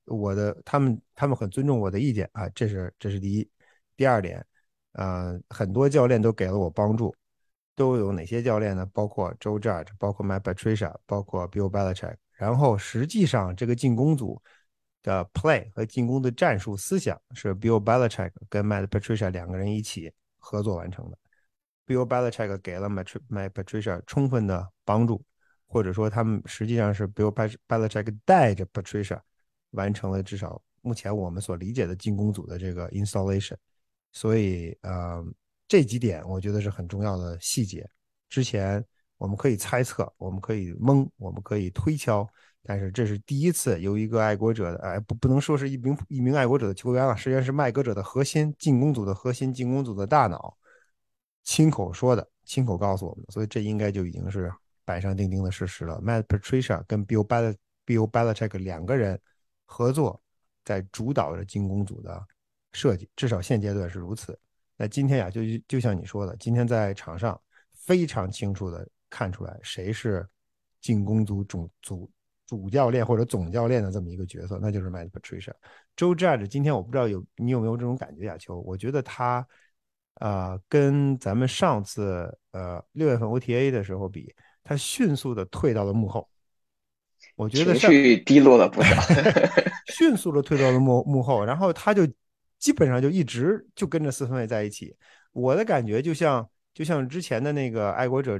[0.06, 3.50] 我的他们他们很尊重我的意见啊，这是这是第一。
[3.98, 4.46] 第二点，
[4.94, 7.14] 呃，很多教练都给了我帮助。”
[7.74, 8.86] 都有哪些教练呢？
[8.94, 12.16] 包括 Joe Judge，包括 m y Patricia，包括 Bill Belichick。
[12.34, 14.40] 然后实际上这个进攻组
[15.02, 21.18] 的 play 和进攻的战术思想是 Bill Belichick 跟 Matt Patricia 两个人一起合作完成的。
[21.88, 25.24] Bill Belichick 给了 Matt Patricia 充分的帮助，
[25.68, 27.34] 或者说他们实际上是 Bill
[27.68, 29.20] Belichick 带着 Patricia
[29.72, 33.56] 完成了至少目前我们所理解的进攻组的这个 installation。
[34.12, 35.26] 所以，呃。
[35.68, 37.90] 这几点我觉得是很重要的细节。
[38.28, 38.84] 之前
[39.18, 42.28] 我们可以猜测，我们可以蒙，我们可以推敲，
[42.64, 50.56] 但是这是第一次由一个爱国者的，哎，不，不能说是一名一名爱国者的球员了，实际上是麦格者的核心进攻组的核心进攻组的大脑
[51.44, 54.52] 亲口说的，亲口告诉我们的，所以这应该就已经是
[54.86, 56.00] 板上钉钉的事实了。
[56.02, 59.20] Matt Patricia 跟 Bill Bel Bill Belichick 两个人
[59.66, 60.22] 合作，
[60.64, 62.24] 在主导着进攻组的
[62.74, 64.38] 设计，至少现阶段是如此。
[64.78, 67.40] 那今天呀，就就像你说的，今天在场上
[67.74, 70.28] 非常清楚的看出来谁是
[70.80, 72.10] 进攻组主主
[72.52, 75.54] 主教练或者总教练的这么一个角色，那就是 Matt Patricia。
[75.96, 78.60] Joe Judge 今天我不知道有你有没有这种感觉，亚秋？
[78.60, 79.48] 我觉得他
[80.16, 84.36] 啊，跟咱们上次呃六月份 OTA 的时候比，
[84.66, 86.28] 他迅速的退到了幕后。
[87.38, 89.02] 我觉得情绪低落了不少，
[89.96, 92.06] 迅速的退到了幕幕后，然后他就。
[92.60, 94.96] 基本上就一直就跟着四分卫在一起，
[95.32, 98.40] 我的感觉就像就像之前的那个爱国者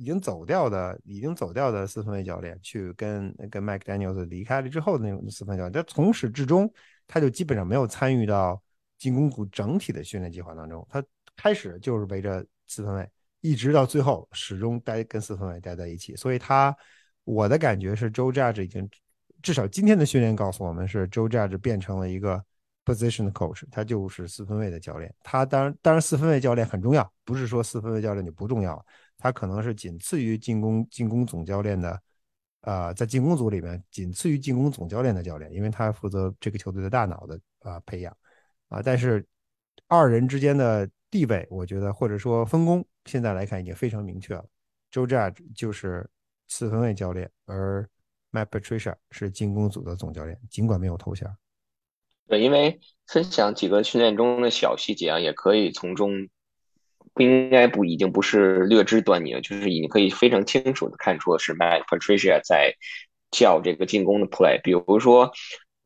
[0.00, 6.72] 已经走掉的已经走掉的四分卫教练去跟跟 Mike Daniels 离开了之后的那种四分教练，他从始至终
[7.06, 8.58] 他就基本上没有参与到
[8.96, 11.04] 进攻组整体的训练计划当中，他
[11.36, 13.06] 开始就是围着四分卫，
[13.42, 16.74] 一直到最后始终待跟四分卫待在一起，所以他
[17.24, 18.88] 我的感觉是 Joe Judge 已经
[19.42, 22.42] 至少今天的训练告诉我们是 Joe Judge 变成了一个。
[22.82, 25.14] Position coach，他就是四分卫的教练。
[25.22, 28.84] 他当然，当然四分卫教练很重要，不是说四分卫教练就不重要。
[29.20, 32.02] 他可能是仅次于进攻进攻总教练的，
[32.62, 38.16] 呃，在进攻组里面仅次于进攻总教练的教练，因为他负责这个球队的大脑的啊培养
[38.68, 38.80] 啊。
[38.82, 39.24] 但是
[39.86, 44.44] 二人之间的地位，我觉得或者说分工，现在来看已经非常明确了。
[44.90, 46.08] Joe Judge 就是
[46.48, 47.88] 四分卫教练，而
[48.32, 51.28] Matt Patricia 是进攻组的总教练，尽管没有头衔。
[52.26, 56.28] 对，因为分享几个训练中的小细节啊，也可以从中
[57.20, 62.74] 不应该不已经不是略知端倪了，就是已经可以非常清楚的看出是 Matt Patricia 在
[63.30, 64.58] 叫这个进攻的 play。
[64.62, 65.30] 比如说，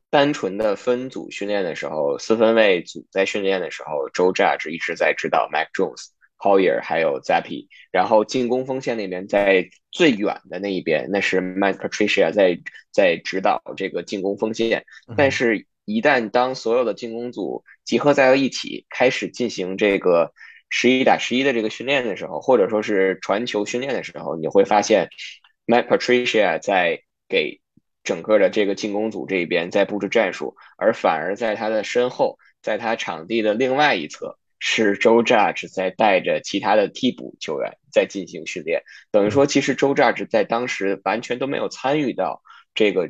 [0.09, 6.05] 单纯的分组训练的时候，四分卫组在训练的时候，Joe Judge 一直在指导 Mac Jones、
[6.37, 12.57] Hoyer 还有 Zappy，然后进攻锋线那边在最远的那一边，那是 Matt Patricia 在
[12.91, 14.85] 在指导这个进攻锋线，
[15.17, 15.67] 但是。
[15.87, 20.33] 一旦当所有的进攻组集合在了一起，开始进行这个
[20.77, 25.07] 十一打十一的这个训练的时候，或者说是传球训练的时候，你会发现
[25.65, 26.99] ，Matt Patricia 在
[27.29, 27.61] 给
[28.03, 38.81] 整个的这个进攻组这边在布置战术，而反而在他的身后，在他场地的另外一侧，是 Joe Judge 在带着其他的替补球员在进行训练。
[39.11, 42.41] 等于说，其实 Joe Judge 在当时完全都没有参与到
[42.73, 43.09] 这个。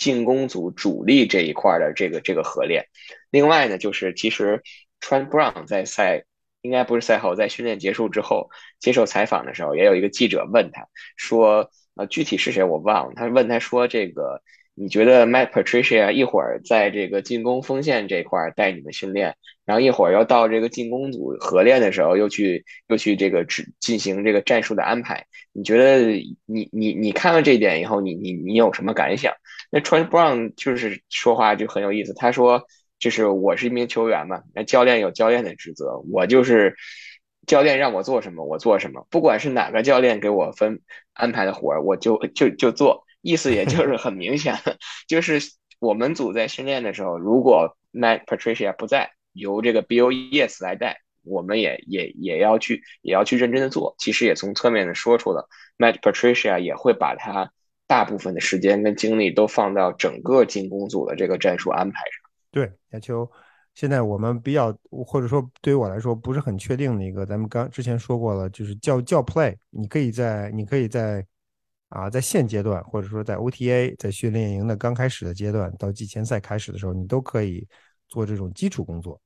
[0.00, 2.86] 进攻组主力这一块的这个这个合练，
[3.30, 4.62] 另外呢，就是其实
[4.98, 6.24] Trent Brown 在赛
[6.62, 10.86] 应该不是赛后，在训练结束之后接受采访的时候，也有一个记者问他
[11.16, 14.42] 说，呃，具体是谁我忘了，他问他说，这个
[14.74, 25.26] 你觉得 Matt Patricia 一会儿在这个进攻锋线这块带你们训练，然后一会儿要到这个进攻组合练的时候，又去又去这个只进行这个战术的安排？
[25.52, 26.12] 你觉得
[26.46, 29.34] 你你你看了这一点以后，你你你有什么感想？
[29.70, 32.64] 那 t r e n Brown 就是说话就很有意思，他说
[33.00, 36.76] 就是我是一名球员嘛，那教练有教练的职责，我就是
[37.46, 40.80] 教练让我做什么我做什么，不管是哪个教练给我分
[41.14, 43.04] 安排的活儿，我就就就做。
[43.22, 44.54] 意思也就 是很明显，
[45.06, 45.40] 就是
[45.78, 53.94] 我们组在训练的时候，如果 Matt Patricia 不在，由这个 Bill Yes 来带，我们也也也要去也要去认真的做。
[53.98, 57.50] 其实也从侧面的说出了 Matt Patricia 也会把他
[57.86, 62.29] 大部分的时间跟精力都放到整个进攻组的这个战术安排上。
[62.50, 63.30] 对，亚秋，
[63.74, 71.24] 现在我们比较或者说对于我来说不是很确定的一个，咱们刚之前说过了，就是叫叫 play，你可以在你可以在。
[71.90, 77.66] 啊，在现阶段，或者说在 OTA 在训练营的刚开始的阶段，到季前赛开始的时候，你都可以
[78.06, 79.20] 做这种基础工作，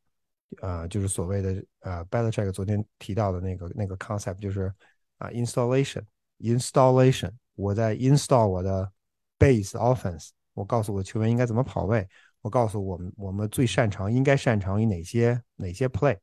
[0.62, 4.72] 啊，就是所谓的呃 b a t t l e c h e c k 昨天提到的那个那个 concept，就是
[5.18, 8.90] 啊，installation，installation，我在 install 我的
[9.38, 12.08] base offense，我告诉我球员应该怎么跑位，
[12.44, 16.14] 我告诉我们我们最擅长应该擅长于哪些哪些 play，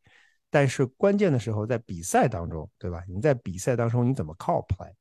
[0.51, 3.03] 但是关键的时候在比赛当中，对吧？
[3.07, 4.93] 你在比赛当中你怎么靠 play？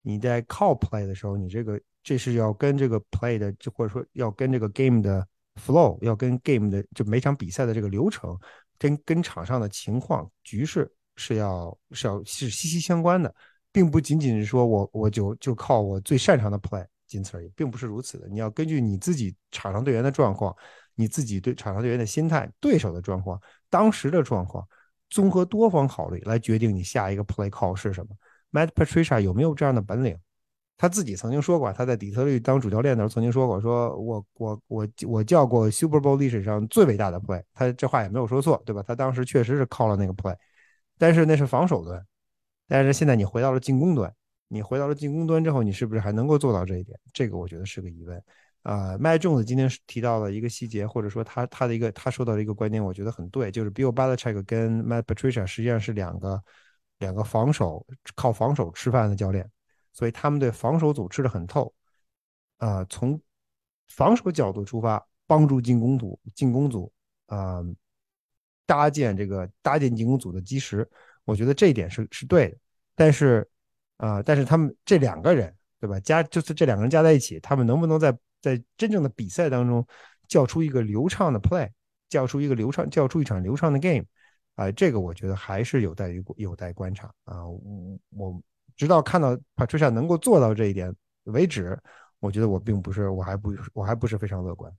[0.00, 8.34] 你在靠 play 的时候，你这个这是要跟这个 play 的，就或者说要跟这个 game 的 flow，要跟 game 的就每场比赛的这个流程，
[8.78, 13.34] 跟跟场上的情况局势是要是要是息息相关的，
[13.70, 18.28] 并不仅仅是说我我就就靠我最擅长的 play，仅此而已，并不是如此的。
[18.28, 20.54] 你要根据你自己场上队员的状况，
[20.94, 24.64] 你自己对场上队员的心态、对手的状况、当时的状况，
[25.10, 28.14] 综合多方考虑来决定你下一个 play call 是什么。
[28.52, 30.16] Matt Patricia 有没有这样的本领？
[30.80, 38.80] 他自己曾经说过，他在底特律当主教练的时候曾经说过：“说我我我我叫过 Super Bowl 历史上最伟大的 play。”他这话也没有说错，对吧？
[38.86, 40.36] 他当时确实是靠了那个 play，
[40.96, 42.00] 但是那是防守端。
[42.68, 44.14] 但是现在你回到了进攻端，
[44.48, 46.98] 你回到了进攻端之后，你是不是还能够做到这一点？
[47.12, 48.22] 这个我觉得是个疑问。
[48.62, 56.42] 啊麦种子今天提到了一个细节，或者说他他的一个他说到的一个观点，我觉得很对，就是 Bill Belichick 跟 Matt Patricia 实际上是两个。
[56.98, 57.86] 两个防守
[58.16, 59.48] 靠防守吃饭的教练，
[59.92, 61.72] 所以他们对防守组吃的很透。
[62.56, 63.22] 啊，从
[63.86, 66.92] 防守角度出发，帮助进攻组进攻组
[67.26, 67.62] 啊
[68.66, 70.90] 搭建这个搭建进攻组的基石，
[71.24, 72.56] 我觉得这一点是是对的。
[72.96, 73.48] 但是
[73.98, 76.00] 啊，但是他们这两个人对吧？
[76.00, 79.86] 加就是这两个人加在一起，他们能不能在在真正的比赛当中
[80.26, 81.68] 叫出一个流畅的 play，
[82.08, 84.04] 叫出一个流畅叫出一场流畅的 game？
[84.54, 87.46] 啊，这个我觉得还是有待于有待观察啊。
[87.46, 88.42] 我我
[88.76, 90.92] 直到看到 Patricia 能够做到这一点
[91.24, 91.78] 为止，
[92.18, 94.72] 我觉得我并不是，我还不我还不是非常乐观。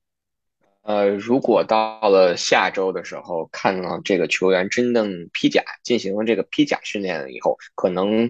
[0.81, 8.29] 呃，如果到了下周的时候，看到这个球员真正披甲进行了这个披甲训练以后，可能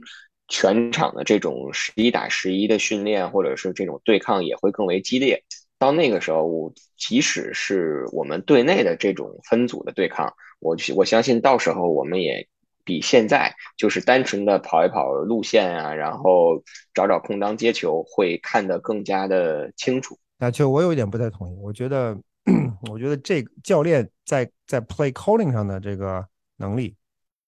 [0.50, 5.44] 全场的这种十一打十一的训练，或者是这种对抗也会更为激烈。
[5.78, 10.34] 到那个时候，即使是我们队内的这种分组的对抗。
[10.60, 12.46] 我我相信到时候我们也
[12.84, 16.62] 比现在就是单纯的跑一跑路线啊，然后
[16.94, 20.18] 找找空当接球，会看得更加的清楚。
[20.38, 22.18] 那就我有一点不太同意，我觉得，
[22.92, 26.26] 我觉得这教练在在 play calling 上的这个
[26.58, 26.96] 能力，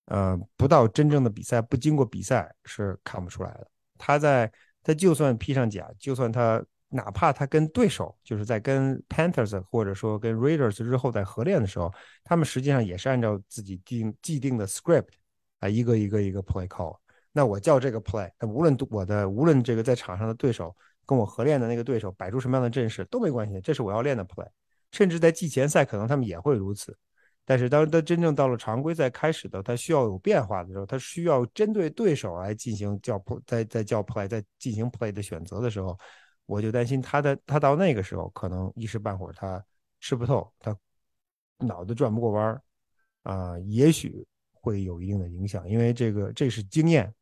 [0.06, 3.68] 呃，不到真正的比赛，不经过比赛是看不出来的。
[3.98, 4.52] 他在
[4.84, 6.64] 他就算披上甲，就算他。
[6.94, 11.90] 哪怕他跟对手就是在跟 Panthers 或者说跟 Raiders 日后在合练的时候，
[12.22, 15.08] 他们实际上也是按照自己定既定的 script
[15.62, 16.98] 啊，一个一个一个 play call。
[17.32, 20.76] 那我叫这个 play，那无论我的无论这个在场上的对手
[21.06, 24.46] 跟我合练的那个对手摆出什么样的阵势都没关系，这是我要练的 play。
[24.92, 26.94] 甚至在季前赛可能他们也会如此。
[27.46, 35.98] 但是当他真正到了常规赛开始的，他需要有变化的时候，他需要针对对手来进行叫 play，在在叫 play，在进行 play 的选择的时候。
[36.48, 39.64] 我就担心他的他到那个时候可能一时半会儿他
[40.02, 40.76] 吃不透，他
[41.60, 42.62] 脑子转不过弯儿
[43.24, 47.14] 啊，也许会有一定的影响，因为这个这是经验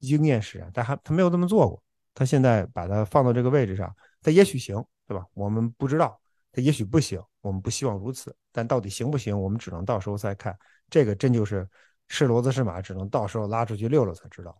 [0.00, 5.24] 经验使然，但还他没有这么做过，他现在把它放到这个位置上，他也许行，对吧？
[5.32, 6.20] 我们不知道，
[6.54, 10.56] 他也许不行，我们不希望如此，但到底行不行，我们只能到时候再看。
[10.88, 11.68] 这个真就是
[12.06, 14.56] 是骡子是马，只能到时候拉出去溜溜才知道。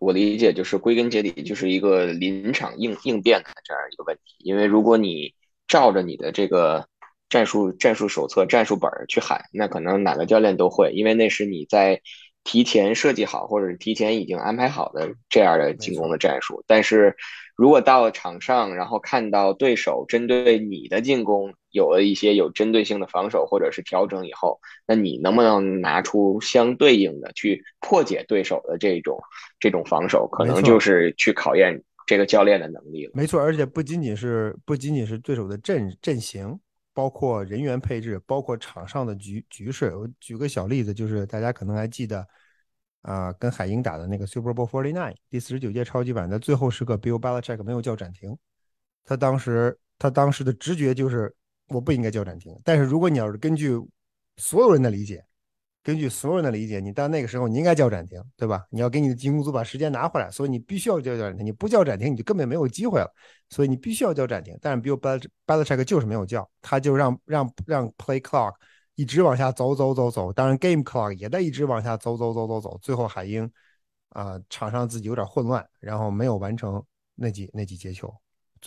[0.00, 5.34] 我理解就是归根结底就是一个临场应应变的这样一个问题，因为如果你
[5.68, 6.88] 照着你的这个
[7.28, 12.00] 战术战术手册、战术本去喊，那可能哪个教练都会，因为那是你在
[12.46, 16.62] 提前设计好或者是提前已经安排好的这样的进攻的战术。
[16.68, 17.16] 但是
[17.56, 29.18] 如果到了场上，然后看到对手针对你的进攻有了一些有针对性的防守或者是调整以后，那你能不能拿出相对应的去破解对手的这种
[29.58, 33.12] 这种防守，可能就是去考验这个教练的能力了。
[33.14, 36.56] 没错，而且不仅仅是不仅仅是对手的阵阵型，
[36.96, 39.94] 包括人员配置，包括场上的局局势。
[39.94, 42.26] 我举个小例子，就是大家可能还记得。
[43.02, 48.36] 啊，跟海英打的那个 Super Bowl Forty Nine 第四十九届超级版的最后时刻，Bill Belichick 没有叫暂停。
[49.04, 51.32] 他当时他当时的直觉就是
[51.68, 52.52] 我不应该叫暂停。
[52.64, 53.80] 但是如果你要是根据
[54.38, 55.24] 所有人的理解，
[55.86, 58.66] 根据所有人的理解，你到那个时候你应该叫暂停，对吧？
[58.70, 61.46] 你要给你的进攻组把时间拿回来，所以你必须要叫暂停。
[61.46, 63.08] 你不叫暂停，你就根本没有机会了。
[63.50, 64.58] 所以你必须要叫暂停。
[64.60, 64.98] 但是 Bill
[65.46, 68.54] Belichick 就是没有叫，他就让让让 Play Clock。
[68.96, 73.48] 一直往下走走走走，当然 game clock 也在一直往下走走走走走，最后海鹰
[74.08, 76.82] 啊场上自己有点混乱，然后没有完成
[77.14, 78.10] 那几那几节球，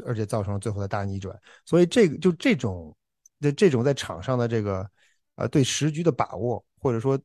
[0.05, 1.35] 而且造成了最后的大逆转。
[1.65, 2.95] 所以这个就这种
[3.39, 4.87] 的这种在场上的这个
[5.33, 7.19] 呃对时局的把握，或者说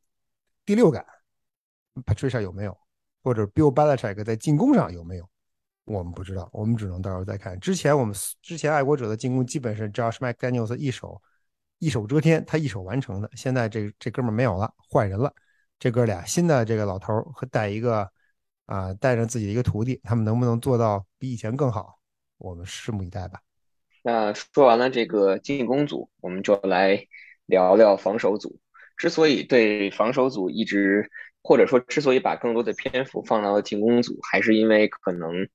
[0.65, 1.05] 第六感
[2.07, 2.77] ，Patricia 有没有，
[3.23, 5.29] 或者 Bill Belichick 在进攻上有没有，
[5.85, 7.59] 我们不知道，我们只能到时候再看。
[7.61, 11.21] 之前我们之前爱国者的进攻基本是 Josh McDaniels 一手。
[11.81, 13.29] 一手遮天，他一手完成的。
[13.35, 15.31] 现在这这哥们没有了，换人了。
[15.79, 18.09] 这哥俩新的这个老头和带一个
[18.65, 21.99] 啊，带着自己的一个徒弟，他们能不能做到比以前更好？
[22.39, 23.43] 我们拭目以待吧。
[24.03, 27.07] 那说完了这个进攻组，我们就来
[27.45, 28.59] 聊聊防守组。
[28.97, 31.11] 之所以对防守组一直，
[31.43, 35.49] 或者说之所以把更多的篇幅放到了进攻组，还是因为可能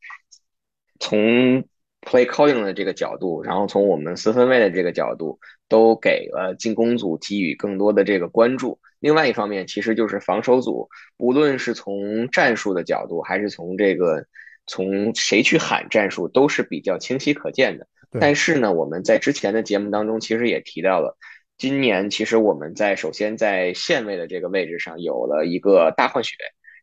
[1.00, 1.64] 从。
[2.02, 5.38] play calling 的这个角度，然后从我们四分卫的这个角度，
[5.68, 8.80] 都给了进攻组给予更多的这个关注。
[9.02, 10.88] 另外一方面，其实就是防守组，
[11.18, 14.26] 无论是从战术的角度，还是从这个
[14.66, 17.86] 从谁去喊战术，都是比较清晰可见的。
[18.18, 21.18] 但是呢，我们在之前的节目当中，其实也提到了，
[21.60, 26.34] 今年其实我们在首先在线位的这个位置上有了一个大换血。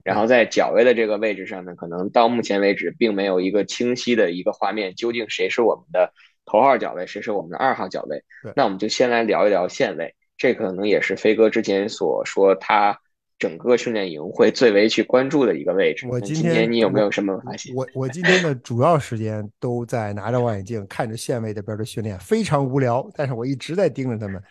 [0.05, 6.13] 然后在脚位的这个位置上呢，可能到目前为止并没有一个清晰的一个画面，究竟谁是我们的
[6.45, 8.23] 头号脚位，谁是我们的二号脚位？
[8.55, 13.01] 那我们就先来聊一聊线位，这可能也是飞哥之前所说他
[13.39, 16.07] 整个训练营会最为去关注的一个位置。
[16.09, 17.75] 我今天你有没有什么发现？
[17.75, 24.43] 我我今天的主要时间都在拿着望远镜看着线位这边的训练，非常无聊，但是我一直在盯着他们。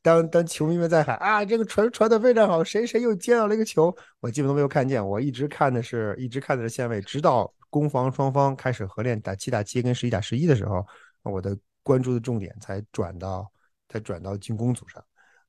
[0.00, 5.04] 当当球迷们在喊啊，这个传传的非常好，谁谁又接到了一个球，我基本都没有看见。
[5.06, 10.86] 我一直看的是一直看的是线位，直到攻防双方开始合练打七打七跟十一打十一的时候，
[11.24, 13.50] 我的关注的重点才转到
[13.88, 15.04] 才转到进攻组上。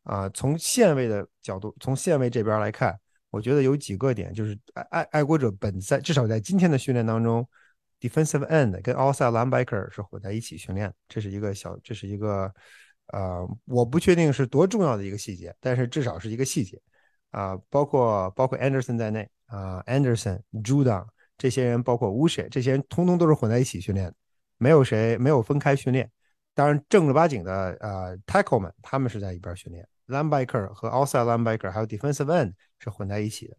[0.10, 3.00] 啊，从线位的角度，从线位这边来看，
[3.30, 7.48] 我觉得有几个点，就是爱爱爱国者本赛至少在今天的训练当中
[8.00, 12.52] ，defensive end 跟 outside linebacker 是混在一起训练，这是一个小，这是一个。
[13.12, 16.80] 呃，我不确定是多重要的一个细节，但是至少是一个细节
[17.32, 24.14] 啊，包括包括 Anderson 在内啊，Anderson、Judon 这些人，包括 w u s h 这些人，通通都是混在一起训练，
[24.60, 26.08] 没有谁没有分开训练。
[26.54, 33.56] 当然，正儿八经的呃 Tackle 们，他们是在一边训练，Linebacker 和 Outside Linebacker 还有 Defensive End 是混在一起的。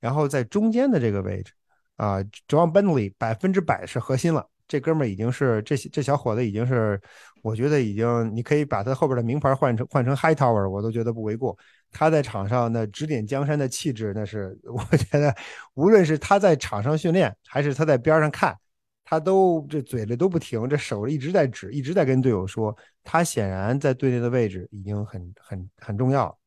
[0.00, 1.52] 然后在中间的这个位置
[1.96, 4.46] 啊，John Bentley 百分之百是核心了。
[4.68, 6.98] 这哥们儿已经是这这小伙子已经是，
[7.42, 11.56] 我觉得已经你可以把他后边的名牌换成换成 High Tower，我都觉得不为过。
[11.90, 15.34] 他在场上那指点江山的气质，那是 我觉得
[15.74, 18.56] 无论是他在场上训练，还是他在边上看，
[19.04, 22.76] 他都这嘴里都不停，这手一直在指，一直在跟队友说。
[23.04, 26.38] 他显然在队内的位置已经很很很重要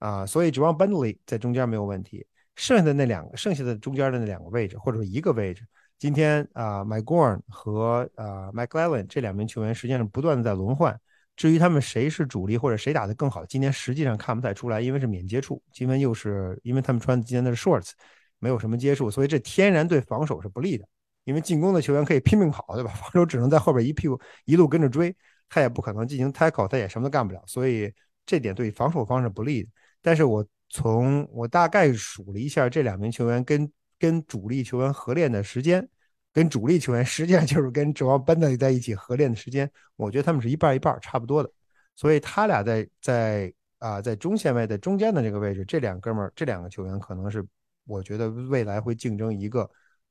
[0.00, 5.64] 啊，所以指望 Bentley 在中间没有问题，剩下的那两个，剩下的中间的那两个位置，或者说一个位置。
[6.00, 10.98] 今天啊，McGorn 和啊 McLellan 这两名球员实际上不断的在轮换。
[11.36, 15.62] 至于他们谁是主力或者谁打得更好，今天实际上看不太出来，因为是免接触。
[15.72, 17.92] 今天又是因为他们穿今天的 shorts，
[18.40, 20.84] 没有什么接触，所以这天然对防守是不利的。
[21.24, 22.90] 因为进攻的球员可以拼命跑，对吧？
[22.96, 25.14] 防守只能在后边一屁股一路跟着追，
[25.48, 27.42] 他也不可能进行 tackle，他也什么都干不了。
[27.46, 27.92] 所以
[28.24, 29.68] 这点对防守方是不利的。
[30.02, 33.70] 但是我从我大概数了一下这两名球员跟。
[34.00, 35.86] 跟主力球员合练的时间，
[36.32, 41.52] 跟主力球员实际上就是跟指望班德在一起合练的时间，我觉得他们是一半一半，差不多的。
[41.94, 47.46] 所以他俩在在啊在中线位的中间的这个位置，这两哥们儿这两个球员可能是
[47.86, 49.70] 我觉得未来会竞争一个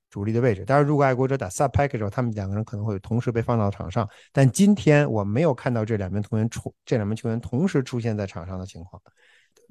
[0.10, 0.66] 主力的位置。
[0.66, 4.08] 当然，如果爱国者打 sub package 时候，他们两个人可能会同时被放到场上。
[4.32, 9.02] 但今天我没有看到这两名球员出这两名球员同时出现在场上的情况。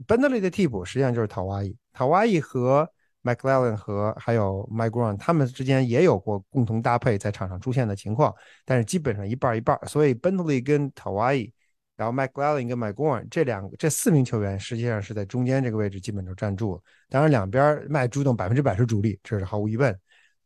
[0.06, 2.88] Bentley 的替补实际上就是塔瓦伊，塔瓦伊和
[3.24, 8.32] McLaren 和还有 migron 他们之间也有过共同搭配在场上出现的情况，
[8.64, 9.76] 但是基本上一半一半。
[9.88, 11.52] 所以 Bentley 跟陶瓦伊，
[11.96, 16.82] 然后 McLaren 跟 migron 这两这四名球员实际上是在中间这个位置基本就站住了。
[17.08, 19.98] 当然两边麦朱动百分之百是主力，这是毫无疑问。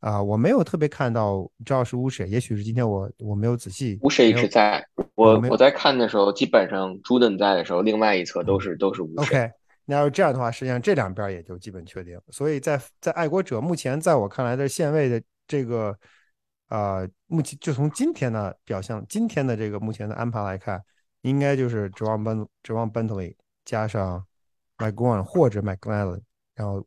[0.02, 4.00] 啊，我没有特别看到赵是乌谁，也许是今天我我没有仔细。
[4.02, 4.84] 乌谁一直在，
[5.14, 9.38] 我我在看的时候，基本上朱顿在的时候，另外一侧都是都是乌谁。
[9.38, 9.52] OK，
[9.84, 12.20] 那要是这样的话，实际上这两边也就基本确定。
[12.30, 15.96] 所以在在爱国者目前在我看来的线位的这个，
[16.70, 20.82] 呃，目前就从今天的表象，今天的这个目前的安排来看，
[21.20, 24.26] 应该就是指望奔指望 Bentley 加上
[24.78, 26.22] McGowan 或者 McLaren，
[26.56, 26.84] 然后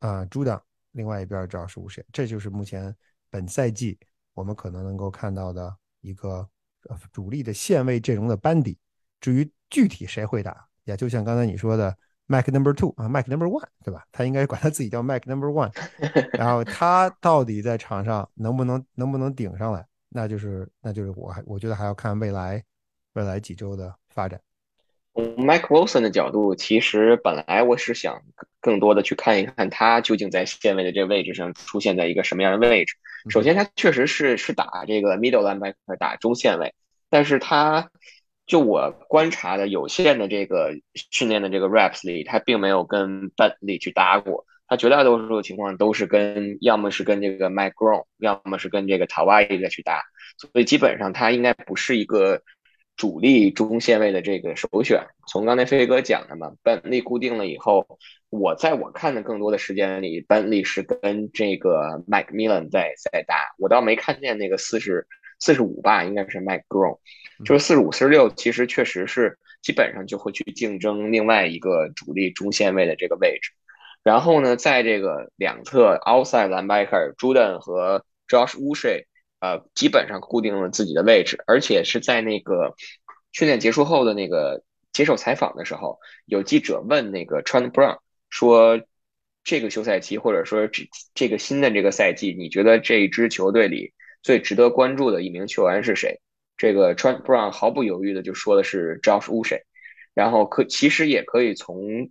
[0.00, 0.60] 啊朱档。
[0.92, 2.94] 另外一边知道是谁，这就是目前
[3.30, 3.98] 本赛季
[4.34, 6.48] 我们可能能够看到的一个
[6.88, 8.78] 呃主力的线位阵容的班底。
[9.20, 11.94] 至于具体谁会打，也就像刚才你说的
[12.26, 14.04] ，Mac Number Two 啊，Mac Number One 对吧？
[14.10, 15.70] 他应该管他自己叫 Mac Number One。
[16.32, 22.64] 然后他到底在场上能不能能不能顶上来，那就是那就是我还我觉得还要看未来
[23.12, 24.40] 未来几周的发展。
[25.12, 28.22] 从 Mike Wilson 的角度，其实本来我是想
[28.60, 32.94] 更多的去看一看他究竟在线位的这个位置上出现在一个什么样的位置。
[33.28, 36.72] 首先，他确实是是打这个 middle linebacker，打中线位，
[37.10, 37.90] 但是他
[38.46, 44.46] 就我观察的有限的这个训练的这个 reps 里，他并没有跟 Bentley 去搭过。
[44.68, 50.04] 他绝大多数的情况都是跟要么是跟这个 Mike Brown，要么是跟这个 Tawai 再去搭，
[50.38, 52.40] 所以基本上他应该不是一个。
[53.00, 57.98] 主力中线位的这个首选，从刚才飞哥讲的嘛，班利固定了以后，
[58.28, 65.06] 我在我看的更多的时间里，班利是跟这个 Mike Millen 在在打，我倒没看见那个四十
[65.38, 66.98] 四十五吧，应该是 Mike Brown，
[67.42, 73.52] 就是四十五四十六，其实确实是基本上就会去竞争另外一个主力中线位的这个位置，
[74.02, 79.06] 然后呢，在这个两侧 outside linebacker Jordan 和 Josh w u s h e
[79.40, 82.74] 呃，基本上固定了自己的位置，而且是在那个
[83.32, 84.62] 训练结束后的那个
[84.92, 88.82] 接受采访的时候，有记者问那个 Trent Brown 说
[89.42, 90.82] ：“这个休赛期，或者说这
[91.14, 96.20] 这个新的这个赛季，你觉得这一支球队里最值得关注的一名球员是谁？”
[96.58, 99.62] 这个 Trent Brown 毫不犹豫的就说的是 Josh u s h
[100.12, 102.10] 然后可其实也可以从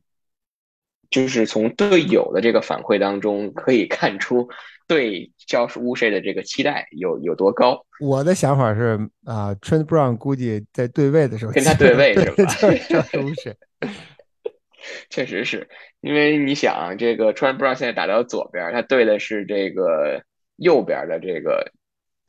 [1.11, 4.49] 就是从队友的这个反馈当中可以看出。
[4.89, 7.85] 对教师乌谁的这个期待有有多高？
[8.01, 12.43] 我的想法是啊，Trent Brown 估计在对位的时候跟他对位是吧？
[12.89, 13.55] 教师乌谁，
[15.09, 15.69] 确实是
[16.01, 20.23] 因为你想，这个 Trent Brown 现在打到左边，他对的是这个
[20.57, 21.71] 右边的这个。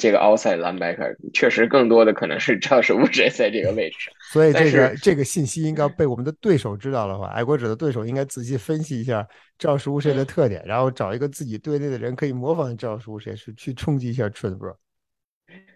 [0.00, 9.28] 这个 outside linebacker 确实更多的可能是赵守乌谁在这个位置上，所以这个这个信息应该被我们的对手知道的话，爱国者的对手应该仔细分析一下
[9.58, 14.76] 赵守乌谁的特点，然后找一个自己队内的人可以模仿赵守乌谁，是去冲击一下 Trent Brown。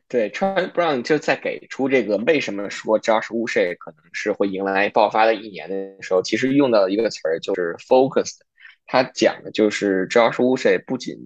[0.09, 8.39] 对，Trent Brown 就在给出这个为什么说 Josh w u s h 可能是会迎来爆发的一年的时候，其实用到一个词儿就是 focused，
[8.87, 11.16] 他讲的就是 Josh w u s h 不仅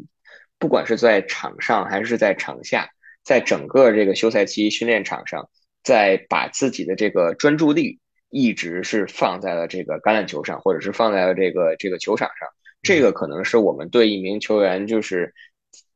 [0.59, 2.89] 不管是在场上还是在场下，
[3.23, 5.49] 在整个这个休赛期训练场上，
[5.85, 12.49] 在把自己的这个专注力一直是放在了这个橄榄球上，或者是放在了这个这个球场上。
[12.83, 15.33] 这个可能是我们对一名球员，就是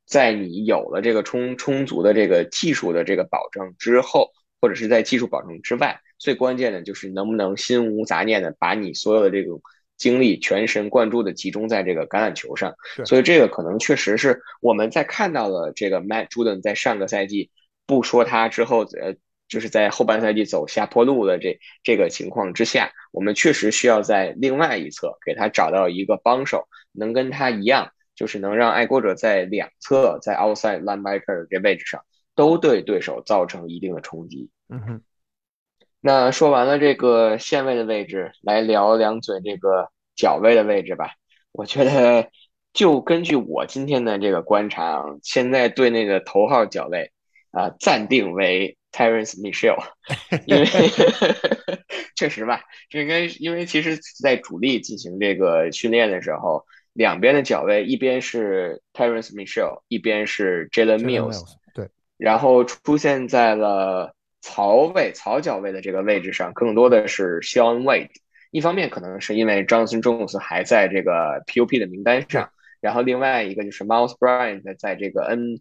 [0.07, 9.61] 在你有了这个充充足的这个技术的这个保证之后，或者是在技术保证之外，最关键的就是能不能心无杂念的把你所有的这种。
[10.03, 12.75] 精力全神贯注的集中在这个橄榄球上，
[13.07, 17.51] 所以这个可能确实是我们在看到了这个 Matt Juden 在上个赛季
[17.87, 19.15] 不说他之后，呃，
[19.47, 32.03] 就是在后半赛季走下坡路的这这个情况之下，我们确实需要在另外一侧给他找到一个帮手，能跟他一样，就是能让爱国者在两侧在 outside linebacker 这位置上
[32.35, 34.51] 都对对手造成一定的冲击。
[34.69, 35.01] 嗯哼。
[36.05, 41.13] 那说完了这个线位的位置，来聊两嘴这个脚位的位置吧。
[41.53, 42.29] 我觉得，
[42.73, 47.13] 就根据我今天的这个观察啊，现在对那个头号脚位
[47.53, 49.79] 啊暂定为 Terence Mitchell，
[50.47, 50.67] 因为
[52.17, 64.17] 确实吧，这应该因为其实在主力进行这个训练的时候，两边的脚位一边是 Terence Mitchell，一边是 Jalen Mills，对，然后出现在了。
[64.43, 68.11] 槽位、槽脚位的这个位置上，更多的是 Sean Wade。
[68.51, 72.51] 一方面可能是因为 Johnson Jones 还在这个 PUP 的名单上，
[72.83, 75.59] 然后另外一个就是 Miles Bryant 在这个 N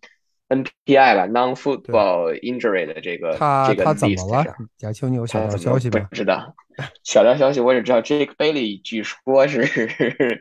[0.50, 3.32] NPI 吧，Non-Football Injury 的这个
[3.66, 4.70] 这个 list 上。
[4.78, 6.02] 贾秋，你有小道消息吗？
[6.10, 6.54] 不知道，
[7.06, 9.78] 小道消息我只知道 Jake Bailey 据说是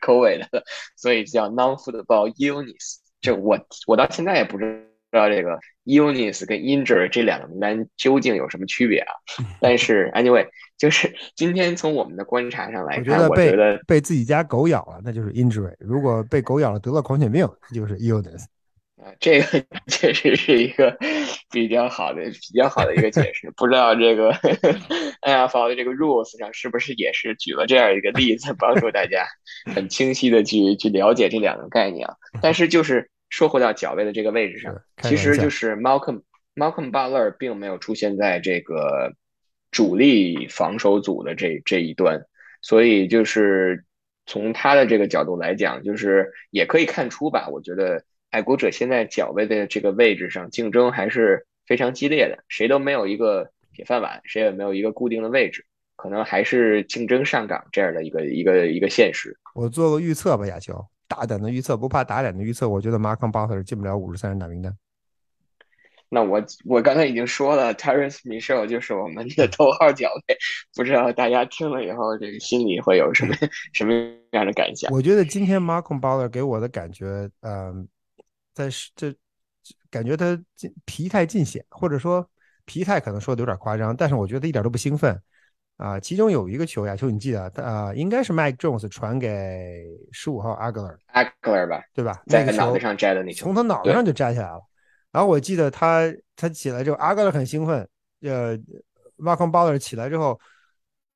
[0.01, 0.65] COVID 的，
[0.97, 2.97] 所以叫 Non-Football Illness。
[3.21, 9.13] 这我我到现在也不知道这个 Illness 跟 Injury 这两个名单究竟有什么区别啊？
[9.61, 10.47] 但是 Anyway，
[10.79, 18.45] 就是今天从我们的观察上来看，我觉得被自己家狗咬了那就是 Injury，如果被狗咬了得了狂犬病就是 Illness。
[19.03, 20.95] 啊，这个确实是一个
[21.51, 23.51] 比较好的、比较好的一个解释。
[23.57, 24.31] 不知道这个
[25.25, 29.25] NFL 的这个 rules 上是不是也是举了这样一个例子，帮助大家
[29.75, 32.15] 很清晰的去去了解这两个概念啊？
[32.43, 36.21] 但是就是说回到脚位的这个位置上，其实就是 Malcolm
[36.55, 39.15] Malcolm Butler 并没有出现在这个
[39.71, 42.21] 主力防守组的这这一端，
[42.61, 43.87] 所以就是
[44.27, 48.05] 从他的这个角度来讲，就是也可以看出吧，我觉得。
[48.33, 55.67] 爱国者现在脚位的这个位置上竞争还是非常激烈的，谁都没有一个铁饭碗，谁也没有一个固定的位置，
[55.97, 59.37] 可能还是竞争上岗这样的一个一个一个现实。
[59.53, 64.73] 我做个预测吧，亚乔，大胆的预测，不怕打脸的预测，我觉得马康巴特进不了五十三人大名单。
[66.09, 70.39] 那我我刚才已经说了，Terence Mitchell 就是我们的头号脚位，
[70.77, 73.35] 不知道大家听了以后，这个心里会有什么
[73.73, 73.93] 什么
[74.31, 74.91] 样的感想？
[74.93, 77.89] 我觉得今天 Malcolm Butler 给我的感觉，嗯。
[78.53, 79.15] 在是这
[79.91, 80.39] 感觉他
[80.85, 82.29] 疲态尽显，或者说
[82.65, 85.19] 疲态可能说的有点夸张，但是我觉得一点都不兴奋
[85.81, 85.99] 啊。
[85.99, 92.23] 其中有一个球呀，球你记得啊，应该是 Mike Jones 传给十五号 Agler，Agler 吧，对吧？
[92.27, 94.61] 在脑袋上摘的那球，从他脑袋上就摘下来了。
[95.11, 97.89] 然后我记得他他起来之后，Agler 很兴奋，
[98.23, 98.59] 呃
[99.17, 100.39] m a r k o n Butler 起来之后。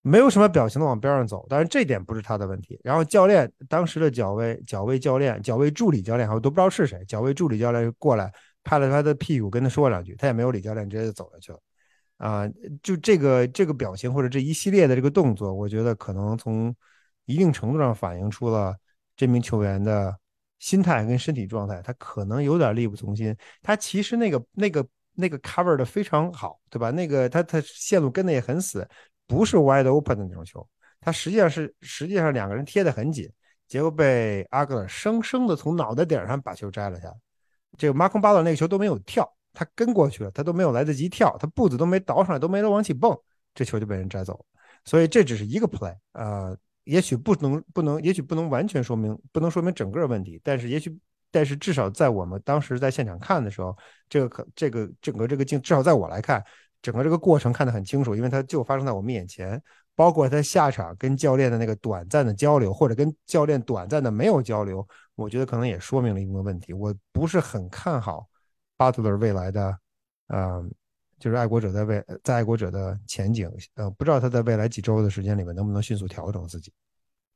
[0.07, 2.79] 没有什么表情的往边上走，但是这点不是他的问题。
[2.85, 7.03] 然后教练当时的脚位脚位教练脚位助理教练，我都不知道是谁。
[7.09, 8.31] 脚位助理教练过来
[8.63, 11.59] 拍了他的屁股，跟他说两句，他也没有理教练，直接就走下去了。
[12.19, 12.49] 啊，
[12.83, 16.75] 就这个这个表情或者这一系列的这个动作，我觉得可能从
[17.27, 18.77] 一定程度上反映出了
[19.17, 20.17] 这名球员的
[20.59, 23.37] 心态跟身体状态，他可能有点力不从心。
[23.63, 26.91] 他其实那个那个那个 cover 的非常好，对吧？
[26.91, 28.87] 那个他他线路跟的也很死。
[29.27, 30.69] 不是 wide open 的那种球，
[31.01, 33.27] 他实际上是实际上两个人贴得很紧，
[33.67, 37.15] 结果被阿格尔生生的从脑袋顶上把球摘了下来。
[37.79, 43.17] 这个马孔巴勒那个球都没有跳，他跟过去了，他都没有来得及跳，他步子都没倒上来，都没能往起蹦，
[43.55, 44.45] 这球就被人摘走。
[44.85, 50.95] 所以这只是一个 play，呃，也许不能不能，也许不能完全说明，不能说明整个问题，但是也许，
[51.31, 53.75] 但是至少在我们当时在现场看的时候，
[54.09, 56.45] 这个可这个整个这个镜，至少在我来看。
[56.83, 59.59] 整个这个过程看得很清楚，因为它就发生在我们眼前，
[59.97, 66.75] 包括他下场跟教练的那个短暂的交流，或者跟教练短暂的没有交流，我觉得可能也说明了一个问题。
[66.75, 68.29] 我不是很看好
[68.77, 69.79] 巴特勒未来的，
[70.29, 70.71] 嗯，
[71.19, 76.73] 就是爱国者在未在爱国者的前景，呃，不知道他在未来几周的时间里面能不能迅速调整自己。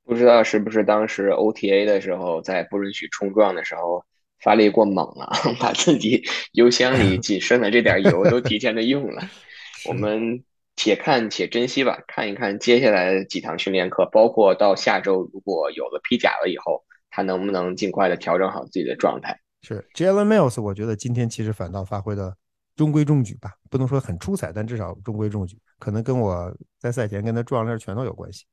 [0.04, 4.04] 不知道是不是当时 OTA 的时候，在不允许冲撞的时候。
[4.40, 6.22] 发力过猛了， 把自己
[6.52, 9.20] 油箱里 仅剩的这点油都提前的用了。
[9.88, 10.44] 我们
[10.76, 19.40] 且看且珍惜吧，看一看接下来几堂训练课，包括到下周如果有了披甲了以后，他能不能尽快的调整好自己的状态？
[19.62, 22.36] 是 Jalen Mills，我觉得今天其实反倒发挥的
[22.76, 28.44] 中规中矩吧，不能说很出彩，但至少中规中矩，可能跟我在赛前跟他撞那拳头有关系。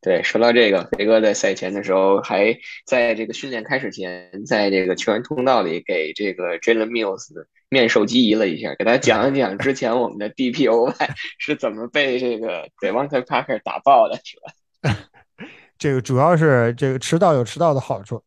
[0.00, 7.28] 对，说到这个，飞哥在赛前的时候还在这个训练开始前，在这个球员通道里给这个 Jalen Mills
[7.70, 10.94] 面授机宜了一下，给他讲一讲之前我们的 DPOY
[11.40, 14.94] 是怎么被这个 Devontae Parker 打爆的，是吧？
[15.78, 18.22] 这个主要是这个迟到有迟到的好处。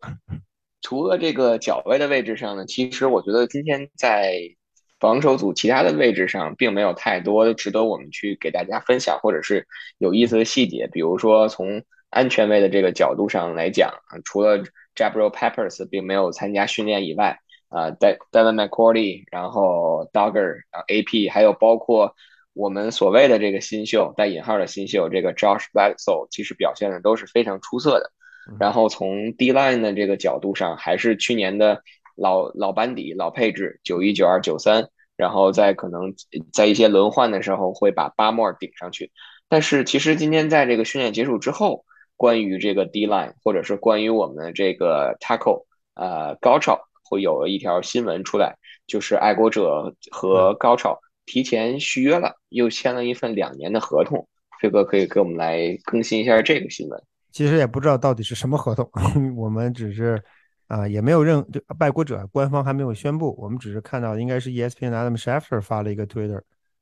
[0.81, 4.55] 除了这个脚位的位置上呢，其实我觉得今天在。
[4.99, 9.67] 防守组其他的位置上并没有太多值得我们去给大家分享或者是
[9.99, 13.93] 有意思的细节，比如说从安全位的这个角度上来讲，
[14.25, 14.57] 除了
[14.95, 17.37] Jabril Peppers 并没有参加训练以外，
[17.69, 22.15] 啊，Devin McCourty，然后 Dogger，然后 AP，还有包括
[22.53, 28.11] 我们所谓的这个新秀带引号的新秀这个 Josh Bledsoe，其实表现的都是非常出色的。
[28.59, 31.81] 然后从 D line 的这个角度上，还是去年的。
[32.19, 36.15] 老老班底、老配置，九一、九二、九三，然后在可能
[36.51, 39.11] 在一些轮换的时候会把巴莫尔顶上去。
[39.47, 41.85] 但是其实今天在这个训练结束之后，
[42.15, 48.55] 关于这个 D line 或者是关于我们的这个 tackle，呃，高超会有一条新闻出来，
[48.87, 54.27] 就是爱国者和高超提前续约了，又签了一份两年的合同。
[54.59, 56.99] 飞哥可以给我们来更新一下这个新闻。
[57.37, 58.89] 其实也不知道到底是什么合同，
[59.37, 60.21] 我们只是。
[60.67, 66.41] 啊，也没有任就爱国者官方还没有宣布，我们只是看到应该是 ESPN Adam Schefter 发了一个 Twitter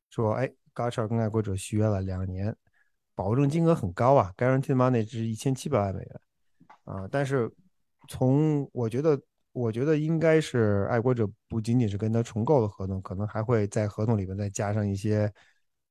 [0.09, 2.55] 说，哎 g a c h a 跟爱国者续约了两年，
[3.13, 6.19] 保证金额很高啊，Guaranteed Money 是一千七百万美元
[6.85, 7.47] 啊，但是
[8.09, 15.31] 从我觉得，我觉得应该是爱国者不仅仅是跟他重构的合同，可能还会在合同里面再加上一些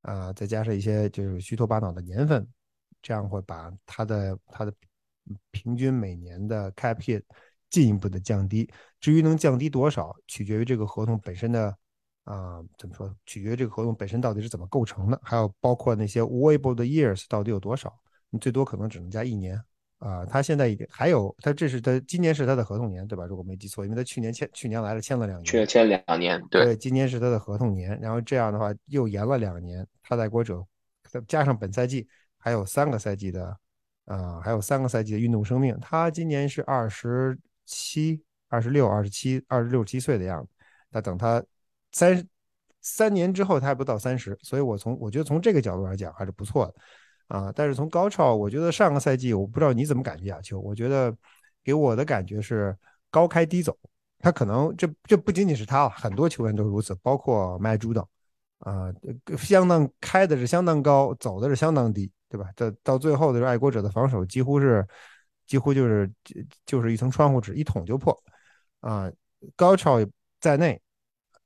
[0.02, 2.44] 啊，再加上一些就是虚头巴脑的年份，
[3.04, 4.74] 这样会把他的他的
[5.52, 7.22] 平均每年的 Cap hit。
[7.70, 11.76] 进一步的降低，至于能降低多少，取决于这个合同本身的
[12.22, 13.12] 啊，怎么说？
[13.26, 17.92] 取决于这个合同本身到底是怎么构成的，还有包括那些 waiver 的 years 到底有多少？
[18.30, 19.60] 你最多可能只能加一年
[19.98, 20.24] 啊。
[20.24, 23.26] 他现在已经还有，他这是他今年是他的合同年，对吧？
[23.26, 30.64] 如果没记错，因为他去年签去年来了签了两年，去签两年，对，今年是他的合同年，然后这样的话又延了两年，他在国者
[31.26, 32.06] 加上本赛季
[32.44, 33.56] 还有三个赛季的
[34.04, 37.38] 啊，还有三个赛季的运动生命，他今年是二十。
[37.66, 40.50] 七二十六、二十七、二十六七岁的样子，
[40.90, 41.42] 那等他
[41.92, 42.28] 三
[42.82, 46.74] 三年之后，他还不到三十，所以我从我觉得从这个角度来讲还是不错的
[47.28, 47.50] 啊。
[47.56, 51.16] 但是从高超，我觉得上个赛季我不知道你怎么感觉，亚秋，我觉得
[51.64, 52.76] 给我的感觉是
[53.10, 53.74] 高开低走，
[54.18, 58.06] 他可能这这不仅仅是他了，很多球员都如此，包括麦朱等
[58.58, 58.92] 啊，
[59.38, 62.50] 相当开的是相当高，走的是相当低，对吧？
[62.56, 64.86] 这到最后的时候，爱国者的防守几乎是。
[65.46, 68.18] 几乎就是就就是一层窗户纸，一捅就破
[68.80, 69.12] 啊！
[69.54, 69.98] 高超
[70.40, 70.80] 在内，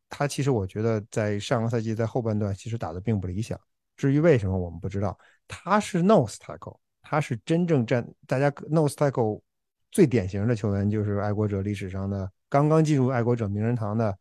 [0.08, 3.58] 他其实我觉得在上个赛季在后半段其实打的并不理想。
[3.96, 5.18] 至于为什么，我们不知道。
[5.48, 9.42] 他是 nose tackle，他是真正站大家 nose tackle
[9.90, 14.16] 最典型的球员，就是爱国者历史上的刚刚进入爱国者名人堂的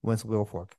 [0.00, 0.70] Wentz Wilfork。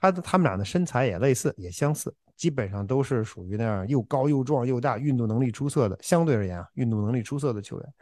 [0.00, 2.14] 他的他们俩的身材也类似，也相似。
[2.40, 7.94] 基本上都是属于那样又高又壮又大、运动能力出色的，相对而言啊，运动能力出色的球员，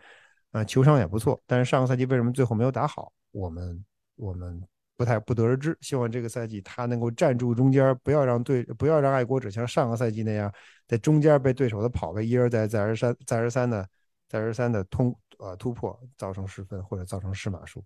[0.53, 1.43] 啊，球商也不错。
[1.45, 3.85] 但是上个赛季为什么最后没有打好，我们
[4.15, 4.63] 我们
[4.97, 5.77] 不太不得而知。
[5.81, 10.53] 希望这个赛季他能够站住中间，不要让对不要让爱国者像上个赛季那样
[10.87, 13.89] 在中间被对手的跑位一而再再而三再而三的
[14.29, 17.85] 再而三的通呃突破，造成失分或者造成失码数。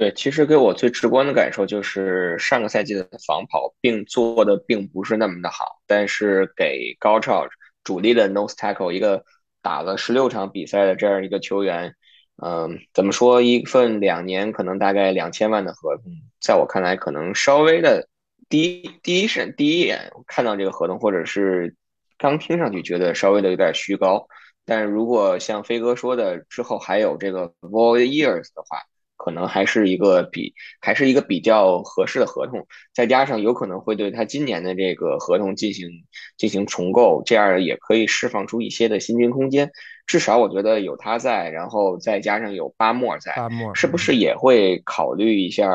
[0.00, 7.46] 对，其实给我最直观的感受就是上个赛季的防跑并做的并不是那么的好，但是给高超
[7.84, 9.22] 主力的 nose tackle 一个
[9.60, 11.94] 打了十六场比赛的这样一个球员，
[12.42, 16.04] 嗯，怎么说一份两年可能大概两千万的合同，
[16.40, 18.08] 在我看来可能稍微的
[18.48, 21.76] 第一第一审第一眼看到这个合同，或者是
[22.16, 24.26] 刚听上去觉得稍微的有点虚高，
[24.64, 28.78] 但如果像飞哥说的之后还有这个 void years 的话。
[29.22, 35.90] 可能还是一个比还是一个比较合适的合同，再加上有可能会对他今年的这个合同进行
[36.38, 39.70] 进行重构，这样也可以释放出一些的薪金空间。
[40.06, 45.70] 至少我觉得有他在，然后再加上有巴莫在，巴莫是不是也会考虑一下，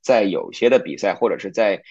[0.00, 1.82] 在有些的比赛或者是在。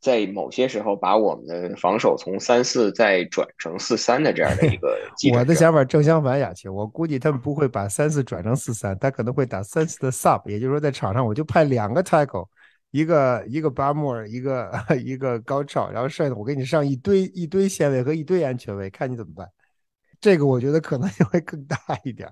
[0.00, 4.98] 在某些时候，把我们的防守从三四再转成四三的这样的一个。
[5.36, 12.48] 我的想法正相反，雅琪，我估计他们不会把三四转成四三，他可能会打三四的 sub，也就是说在场上我就派两个 tackle，
[12.90, 14.72] 一个一个巴莫尔，一个
[15.04, 19.46] 一个高超，然后剩下的我给你上一堆一堆线位和一堆安全位，看你怎么办。
[20.18, 22.26] 这个我觉得可能性会更大一点。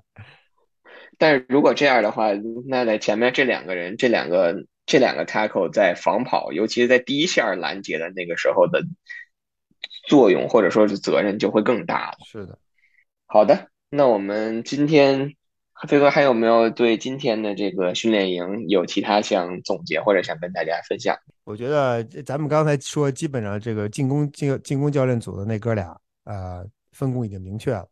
[1.19, 2.29] 但是如果这样的话，
[2.67, 4.65] 那在前面这两个人，这两个。
[4.89, 8.83] 这两个 tackle 在防跑，尤其是在第一线拦截的那个时候的
[10.09, 12.17] 作用，或者说是责任就会更大了。
[12.25, 12.59] 是的，
[13.27, 15.35] 好的，那我们今天
[15.87, 21.15] 飞哥还有没有对今天的这个训练营有其他想总结或者想跟大家分享？
[21.45, 27.87] 我觉得咱们刚才说，基本上这个进攻进进攻教练组的那哥俩，呃，分工已经明确了。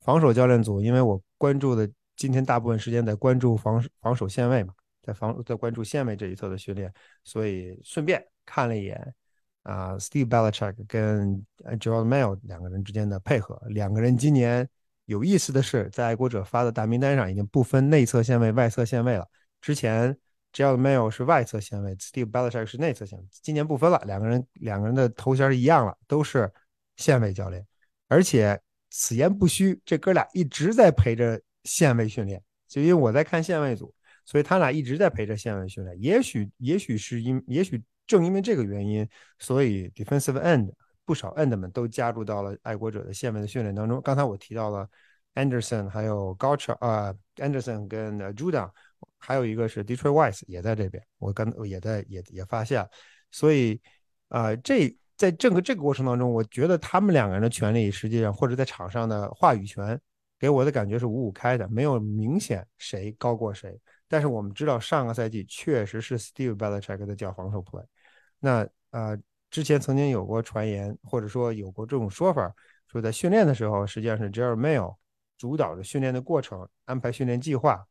[0.00, 1.86] 防守教练组，因为我关注的
[2.16, 4.72] 今天大部分时间在关注防防守线位嘛。
[5.08, 6.92] 在防在关注线位这一侧的训练，
[7.24, 9.14] 所以顺便看了一眼
[9.62, 11.42] 啊，Steve Belichick 跟
[11.80, 13.58] Joel Mayo 两个人之间的配合。
[13.68, 14.68] 两个人今年
[15.06, 19.26] 有意思的是，在爱国者发的大名单上已经不分内侧线位、外侧线位了。
[19.62, 20.14] 之前
[20.52, 26.52] Joel Mayo 是外侧线位，Steve Belichick 是内侧线，今年不分了，两个人两个人的头衔一样了，都是
[26.96, 27.66] 线位教练。
[28.08, 33.94] 而且此言不虚，这哥俩一直在陪着线位训练，就因为我在看线位组。
[34.28, 39.08] 所以他俩一直在陪着线位训练，也许也许是因，也许正因为这个原因，
[39.38, 40.70] 所以 defensive end
[41.06, 44.02] 不少 end 们都加入到了爱国者的线位的训练当中。
[44.02, 44.86] 刚才我提到了
[45.34, 48.70] Anderson，还有 g o c h a 啊，Anderson 跟 Judah，
[49.16, 52.86] 还有一个是 Detroit Wise 也在这边，我刚也在也也发现，
[53.30, 53.80] 所以
[54.28, 59.98] 啊，这在整个这个过程当中，我觉得他们两个人的权利实际上或者在场上的话语权
[60.38, 63.80] 给我的感觉是五五开的，没有明显谁高过谁。
[64.08, 67.84] 但是我们知道上个赛季确实是 Steve Belichick 的叫防守 play。
[68.40, 69.16] 那呃，
[69.50, 72.52] 之前曾经有过传言，或者说有过这种说法，
[72.86, 74.96] 说在训练的时候，实际上是 Jerry Mail
[75.36, 77.84] 主导着训练的过程，安排训练计划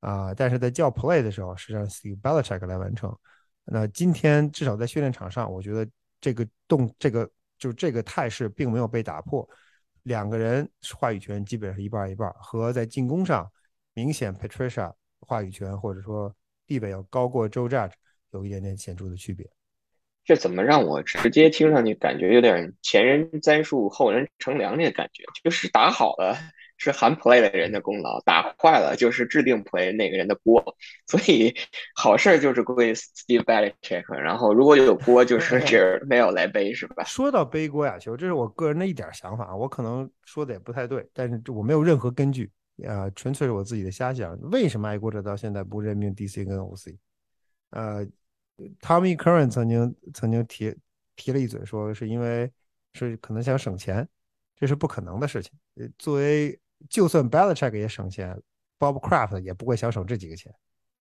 [0.00, 0.32] 啊。
[0.32, 3.16] 但是在叫 play 的时候，是让 Steve Belichick 来完成。
[3.64, 5.88] 那今天至少在训练场上，我觉得
[6.20, 9.48] 这个动这个就这个态势并没有被打破。
[10.02, 13.50] 两个人话语权基本上一半一半，和在进攻上
[13.94, 14.92] 明显 Patricia
[15.24, 16.34] 话语权或者说
[16.66, 17.92] 地位要高过 Joe Judge
[18.32, 19.48] 有一点点显著的区别。
[20.24, 25.24] 这怎么让我直接听上去感觉有点前人栽树后人乘凉那个感觉？
[25.42, 26.36] 就是打好了。
[26.76, 30.60] 是喊 play 的人的功劳，打坏了就是制定 play 那个人的锅，
[31.06, 31.54] 所以
[31.94, 37.04] 好事就是归 Steve Belichick，然后如果有锅就是这 没有来背是吧？
[37.04, 42.50] 说到背锅呀，球，这是我个人的一点想法，我可能说的也不太对，但是我没有任何根据，
[42.86, 44.36] 啊，纯粹是我自己的瞎想。
[44.50, 46.96] 为什么爱国者到现在不任命 DC 跟 OC？
[47.70, 48.06] 呃
[48.80, 50.76] ，Tommy Curran 曾经曾经提
[51.14, 52.50] 提了一嘴，说是因为
[52.92, 54.08] 是可能想省钱，
[54.56, 55.52] 这是不可能的事情。
[55.76, 56.58] 呃，作为
[56.88, 58.36] 就算 Belichick 也省钱
[58.78, 60.52] ，Bob Kraft 也不会想省这几个钱，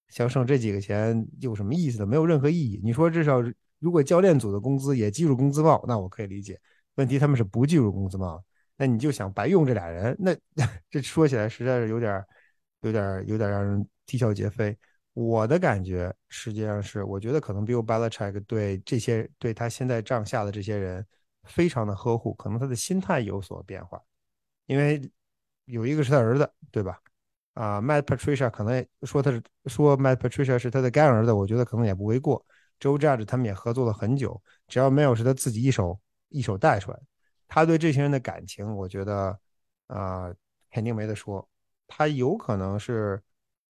[0.09, 2.05] 想省这几个钱有什么意思呢？
[2.05, 2.79] 没有任何意义。
[2.83, 3.41] 你说至少
[3.79, 6.59] 如果教练组的工资也计入工资帽，那我可以理解。
[6.95, 8.43] 问题他们是不计入工资帽，
[8.77, 10.35] 那你就想白用这俩人，那
[10.89, 12.23] 这说起来实在是有点、
[12.81, 14.77] 有点、有点让人啼笑皆非。
[15.13, 21.05] 我的感觉实际上是，我觉得可能 Bill Belichick 对这些对他现在帐下的这些人
[21.43, 24.01] 非常的呵护，可能他的心态有所变化，
[24.65, 25.01] 因为。
[25.67, 26.99] 有一个是他儿子，对吧？
[27.53, 32.45] 啊，Matt Patricia 可能说他是说 Matt Patricia 是他的干儿子，我觉得可能也不为过。
[32.81, 35.97] Joe Judge 他们也合作了很久，只要没有是他自己一手
[36.27, 36.99] 一手带出来，
[37.47, 39.37] 他对这些人的感情，我觉得
[39.87, 40.33] 啊
[40.71, 41.47] 肯定没得说。
[41.87, 43.21] 他有可能是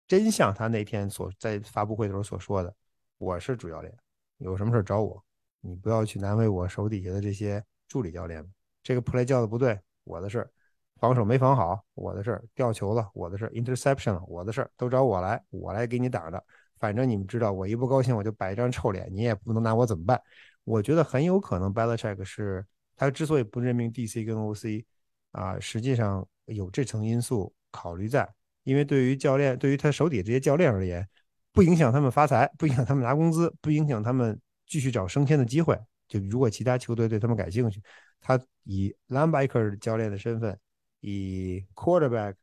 [0.08, 2.74] 真像他那天所在发布会的时候所说的，
[3.18, 3.94] 我是主教练，
[4.38, 5.24] 有什么事找我，
[5.62, 8.46] 你不要去难为我手底下的这些助理教练。
[8.84, 10.52] 这个 play 叫的不对，我的事儿。
[11.00, 16.42] 防守没防好，我的事儿；掉球了，我的事儿；interception 了，我的事儿，都找我来，我来给你挡着。
[16.80, 20.22] 反正你们知道，我一不高兴我就摆一张臭脸，你也不能拿我怎么办。
[20.64, 24.84] 我觉得很有可能 Belichick 是他之所以不任命 DC 跟 OC
[25.32, 28.28] 啊，实际上有这层因素考虑在，
[28.64, 31.08] 因为对于教练，对于他手底这些教练而言，
[31.52, 35.78] 不影响他们发财，不影响他们拿工资，不影响他们继续找升迁的机会。
[36.08, 37.82] 就如果其他球队对他们感兴趣，
[38.22, 40.58] 他以 Linebacker 教练的身份。
[41.06, 42.34] 以 quarterback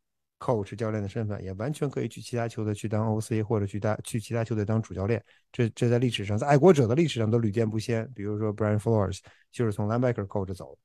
[0.40, 5.22] coach 教练的身份，也完全可以去其他球队去当 OC，或者去当去其他球队当主教练。
[5.52, 8.10] 这这在历史上，在爱国者的历史上都屡见不鲜。
[8.14, 9.20] 比如说 Brian Flores
[9.52, 10.76] 就是从 linebacker coach 走。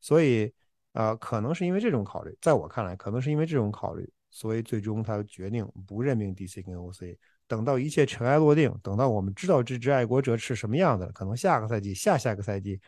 [0.00, 0.52] 所以，
[0.94, 7.16] 呃，可能是因为这种考虑，在我看来，可能是因为这种考虑，所以最终他决定不任命 DC 跟 OC。
[7.46, 12.80] 等到一切尘埃落定，等到我们知道这支爱国者是什么样的，可能下个赛季、下下个赛季，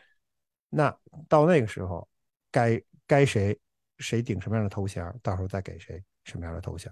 [0.69, 0.93] 那
[1.29, 2.09] 到那个时候，
[2.51, 3.57] 该该谁？
[3.99, 6.91] 谁顶什么样的头衔，到时候再给谁什么样的头衔。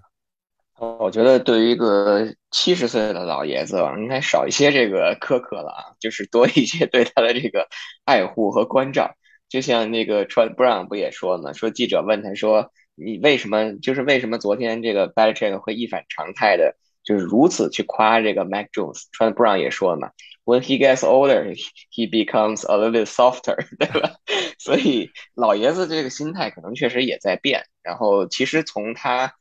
[0.76, 7.68] 我觉得对于一个七十岁的老爷子，应该少一些这个苛刻了啊，就是多一些对他的这个
[8.04, 9.14] 爱护和关照。
[9.48, 11.52] 就像那个 Trent Brown 不也说吗？
[11.52, 20.10] 说记者问他说：“你为什么就是为什么昨天这个 Belichick 会一反常态的，就是如此去夸这个 Mac Jones？”Trent Brown 也说了嘛。
[20.46, 21.54] When he gets older,
[21.90, 24.16] he becomes a little bit softer， 对吧？
[24.58, 27.64] 所以老爷子这个心态可能确实也在变。
[27.82, 29.32] 然后其实从他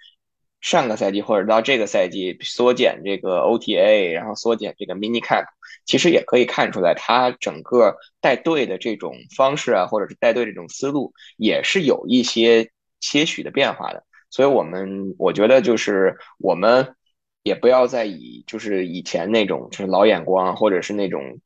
[0.61, 5.43] 上个赛季或者到这个赛季缩减这个 OTA，然后缩减这个 mini cap，
[5.85, 14.05] 其实也可以看出来他整个带队的这种方式啊，或者是带队这种思路也是有一些些许的变化的。
[14.29, 16.95] 所以我们我觉得就是我们。
[17.43, 21.39] 也不要再以就是以前那种就是老眼光，或者是那种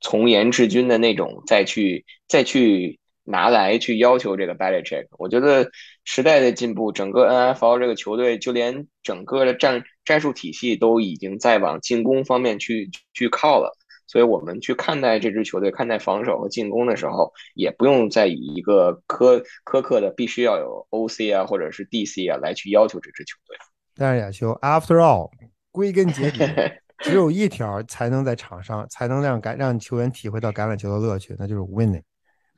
[0.00, 5.06] 从严治军的那种再去再去拿来去要求这个 Belichick。
[5.18, 5.70] 我觉得
[6.04, 13.76] 时代的进步，整个 NFL 这个球队，就连整个的战战术体系都已经在往进攻方面去去靠了。
[14.08, 23.56] 所以我们去看待这支球队，看待防守和进攻的时候，也不用再以一个苛苛刻的必须要有 OC 啊，或者是 DC 啊来去要求这支球队。
[23.94, 25.30] 但是亚秋，After all，
[25.70, 26.38] 归根结底，
[27.00, 32.02] 只有一条才能在场上才能让橄让球员体会到橄榄球的乐趣，那就是 winning。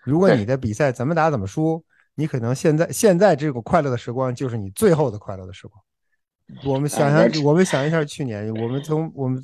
[0.03, 1.83] 如果你的比赛怎么打怎么输，
[2.15, 5.83] 你可能现在现在这个快乐的时光就是你最后的快乐的时光。
[6.65, 9.43] 我们想想，我们想一下，去年我们从我们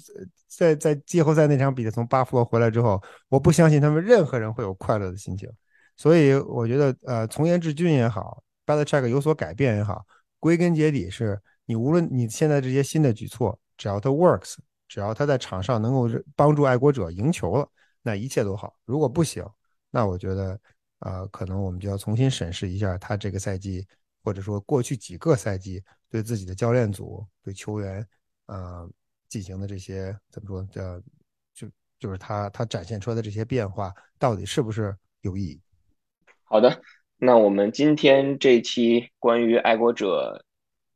[0.48, 5.48] 在在季后赛那场比赛从巴弗罗回来之后，我不相信他们任何人会有快乐的心情。
[5.96, 10.04] 所以我觉得，呃，从严治军也好，Belichick 有所改变也好。
[10.38, 11.40] 归根结底是
[11.70, 14.56] 你无论你现在这些新的举措，只要它 works，
[14.88, 17.70] 只要它在场上能够帮助爱国者赢球了，
[18.02, 18.74] 那一切都好。
[18.84, 19.48] 如果不行，
[19.88, 20.60] 那我觉得
[20.98, 23.86] 啊，可能我们就要重新审视一下他这个赛季，
[24.24, 28.04] 或者说过去几个赛季对自己的教练组、对球员
[28.46, 28.84] 啊
[29.28, 31.00] 进行的这些怎么说叫
[31.54, 35.60] 就就是他他展现出来的这些变化，到底是不是有意义？
[36.42, 36.82] 好的，
[37.16, 40.44] 那我们今天这期关于爱国者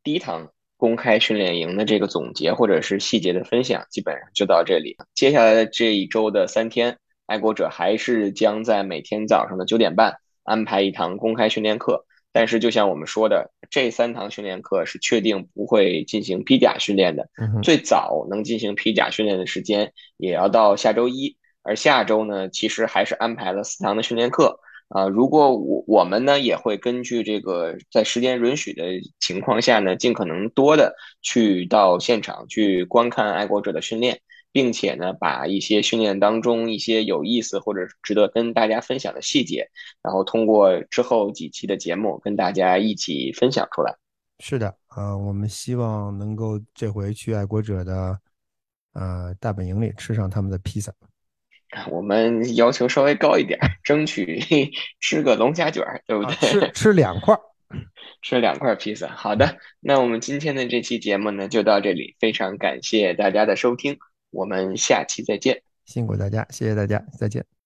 [0.03, 0.51] 第一堂
[0.85, 4.95] 公开训练营的这个总结或者是细节的分享，基本上就到这里。
[5.15, 12.05] 接下来的这一周的三天，爱国者还是将在每天早上的九点半安排一堂公开训练课。
[12.33, 17.31] 但是，就像我们说的，这三堂训练课是确定不会进行披甲训练的。
[17.63, 24.61] 最早能进行披甲训练的时间也要到下周一，而下周呢，其实还是安排了四堂的训练课。
[24.95, 28.85] 啊，如果我我们呢也会根据这个在时间允许的
[29.19, 34.21] 情况下呢，尽可能多的去到现场去观看爱国者的训练，
[34.53, 39.69] 并且呢把一些训练当中一些有意思或者值得跟大家分享的细节，
[40.01, 43.93] 然后通过之后几期的节目跟大家一起分享出来。
[44.39, 48.17] 是的，呃，我们希望能够这回去爱国者的
[48.93, 50.93] 呃大本营里吃上他们的披萨。
[51.91, 54.41] 我们要求稍微高一点，争取
[55.01, 56.35] 吃个龙虾卷，对不对？
[56.35, 57.37] 吃 吃两块，
[58.23, 59.09] 吃两块披萨。
[59.09, 62.17] 好的，那我们今天的这期节目呢，就到这里。
[62.21, 63.99] 非常感谢大家的收听，
[64.31, 65.63] 我们下期再见。
[65.85, 67.64] 辛苦大家，谢谢大家，再见。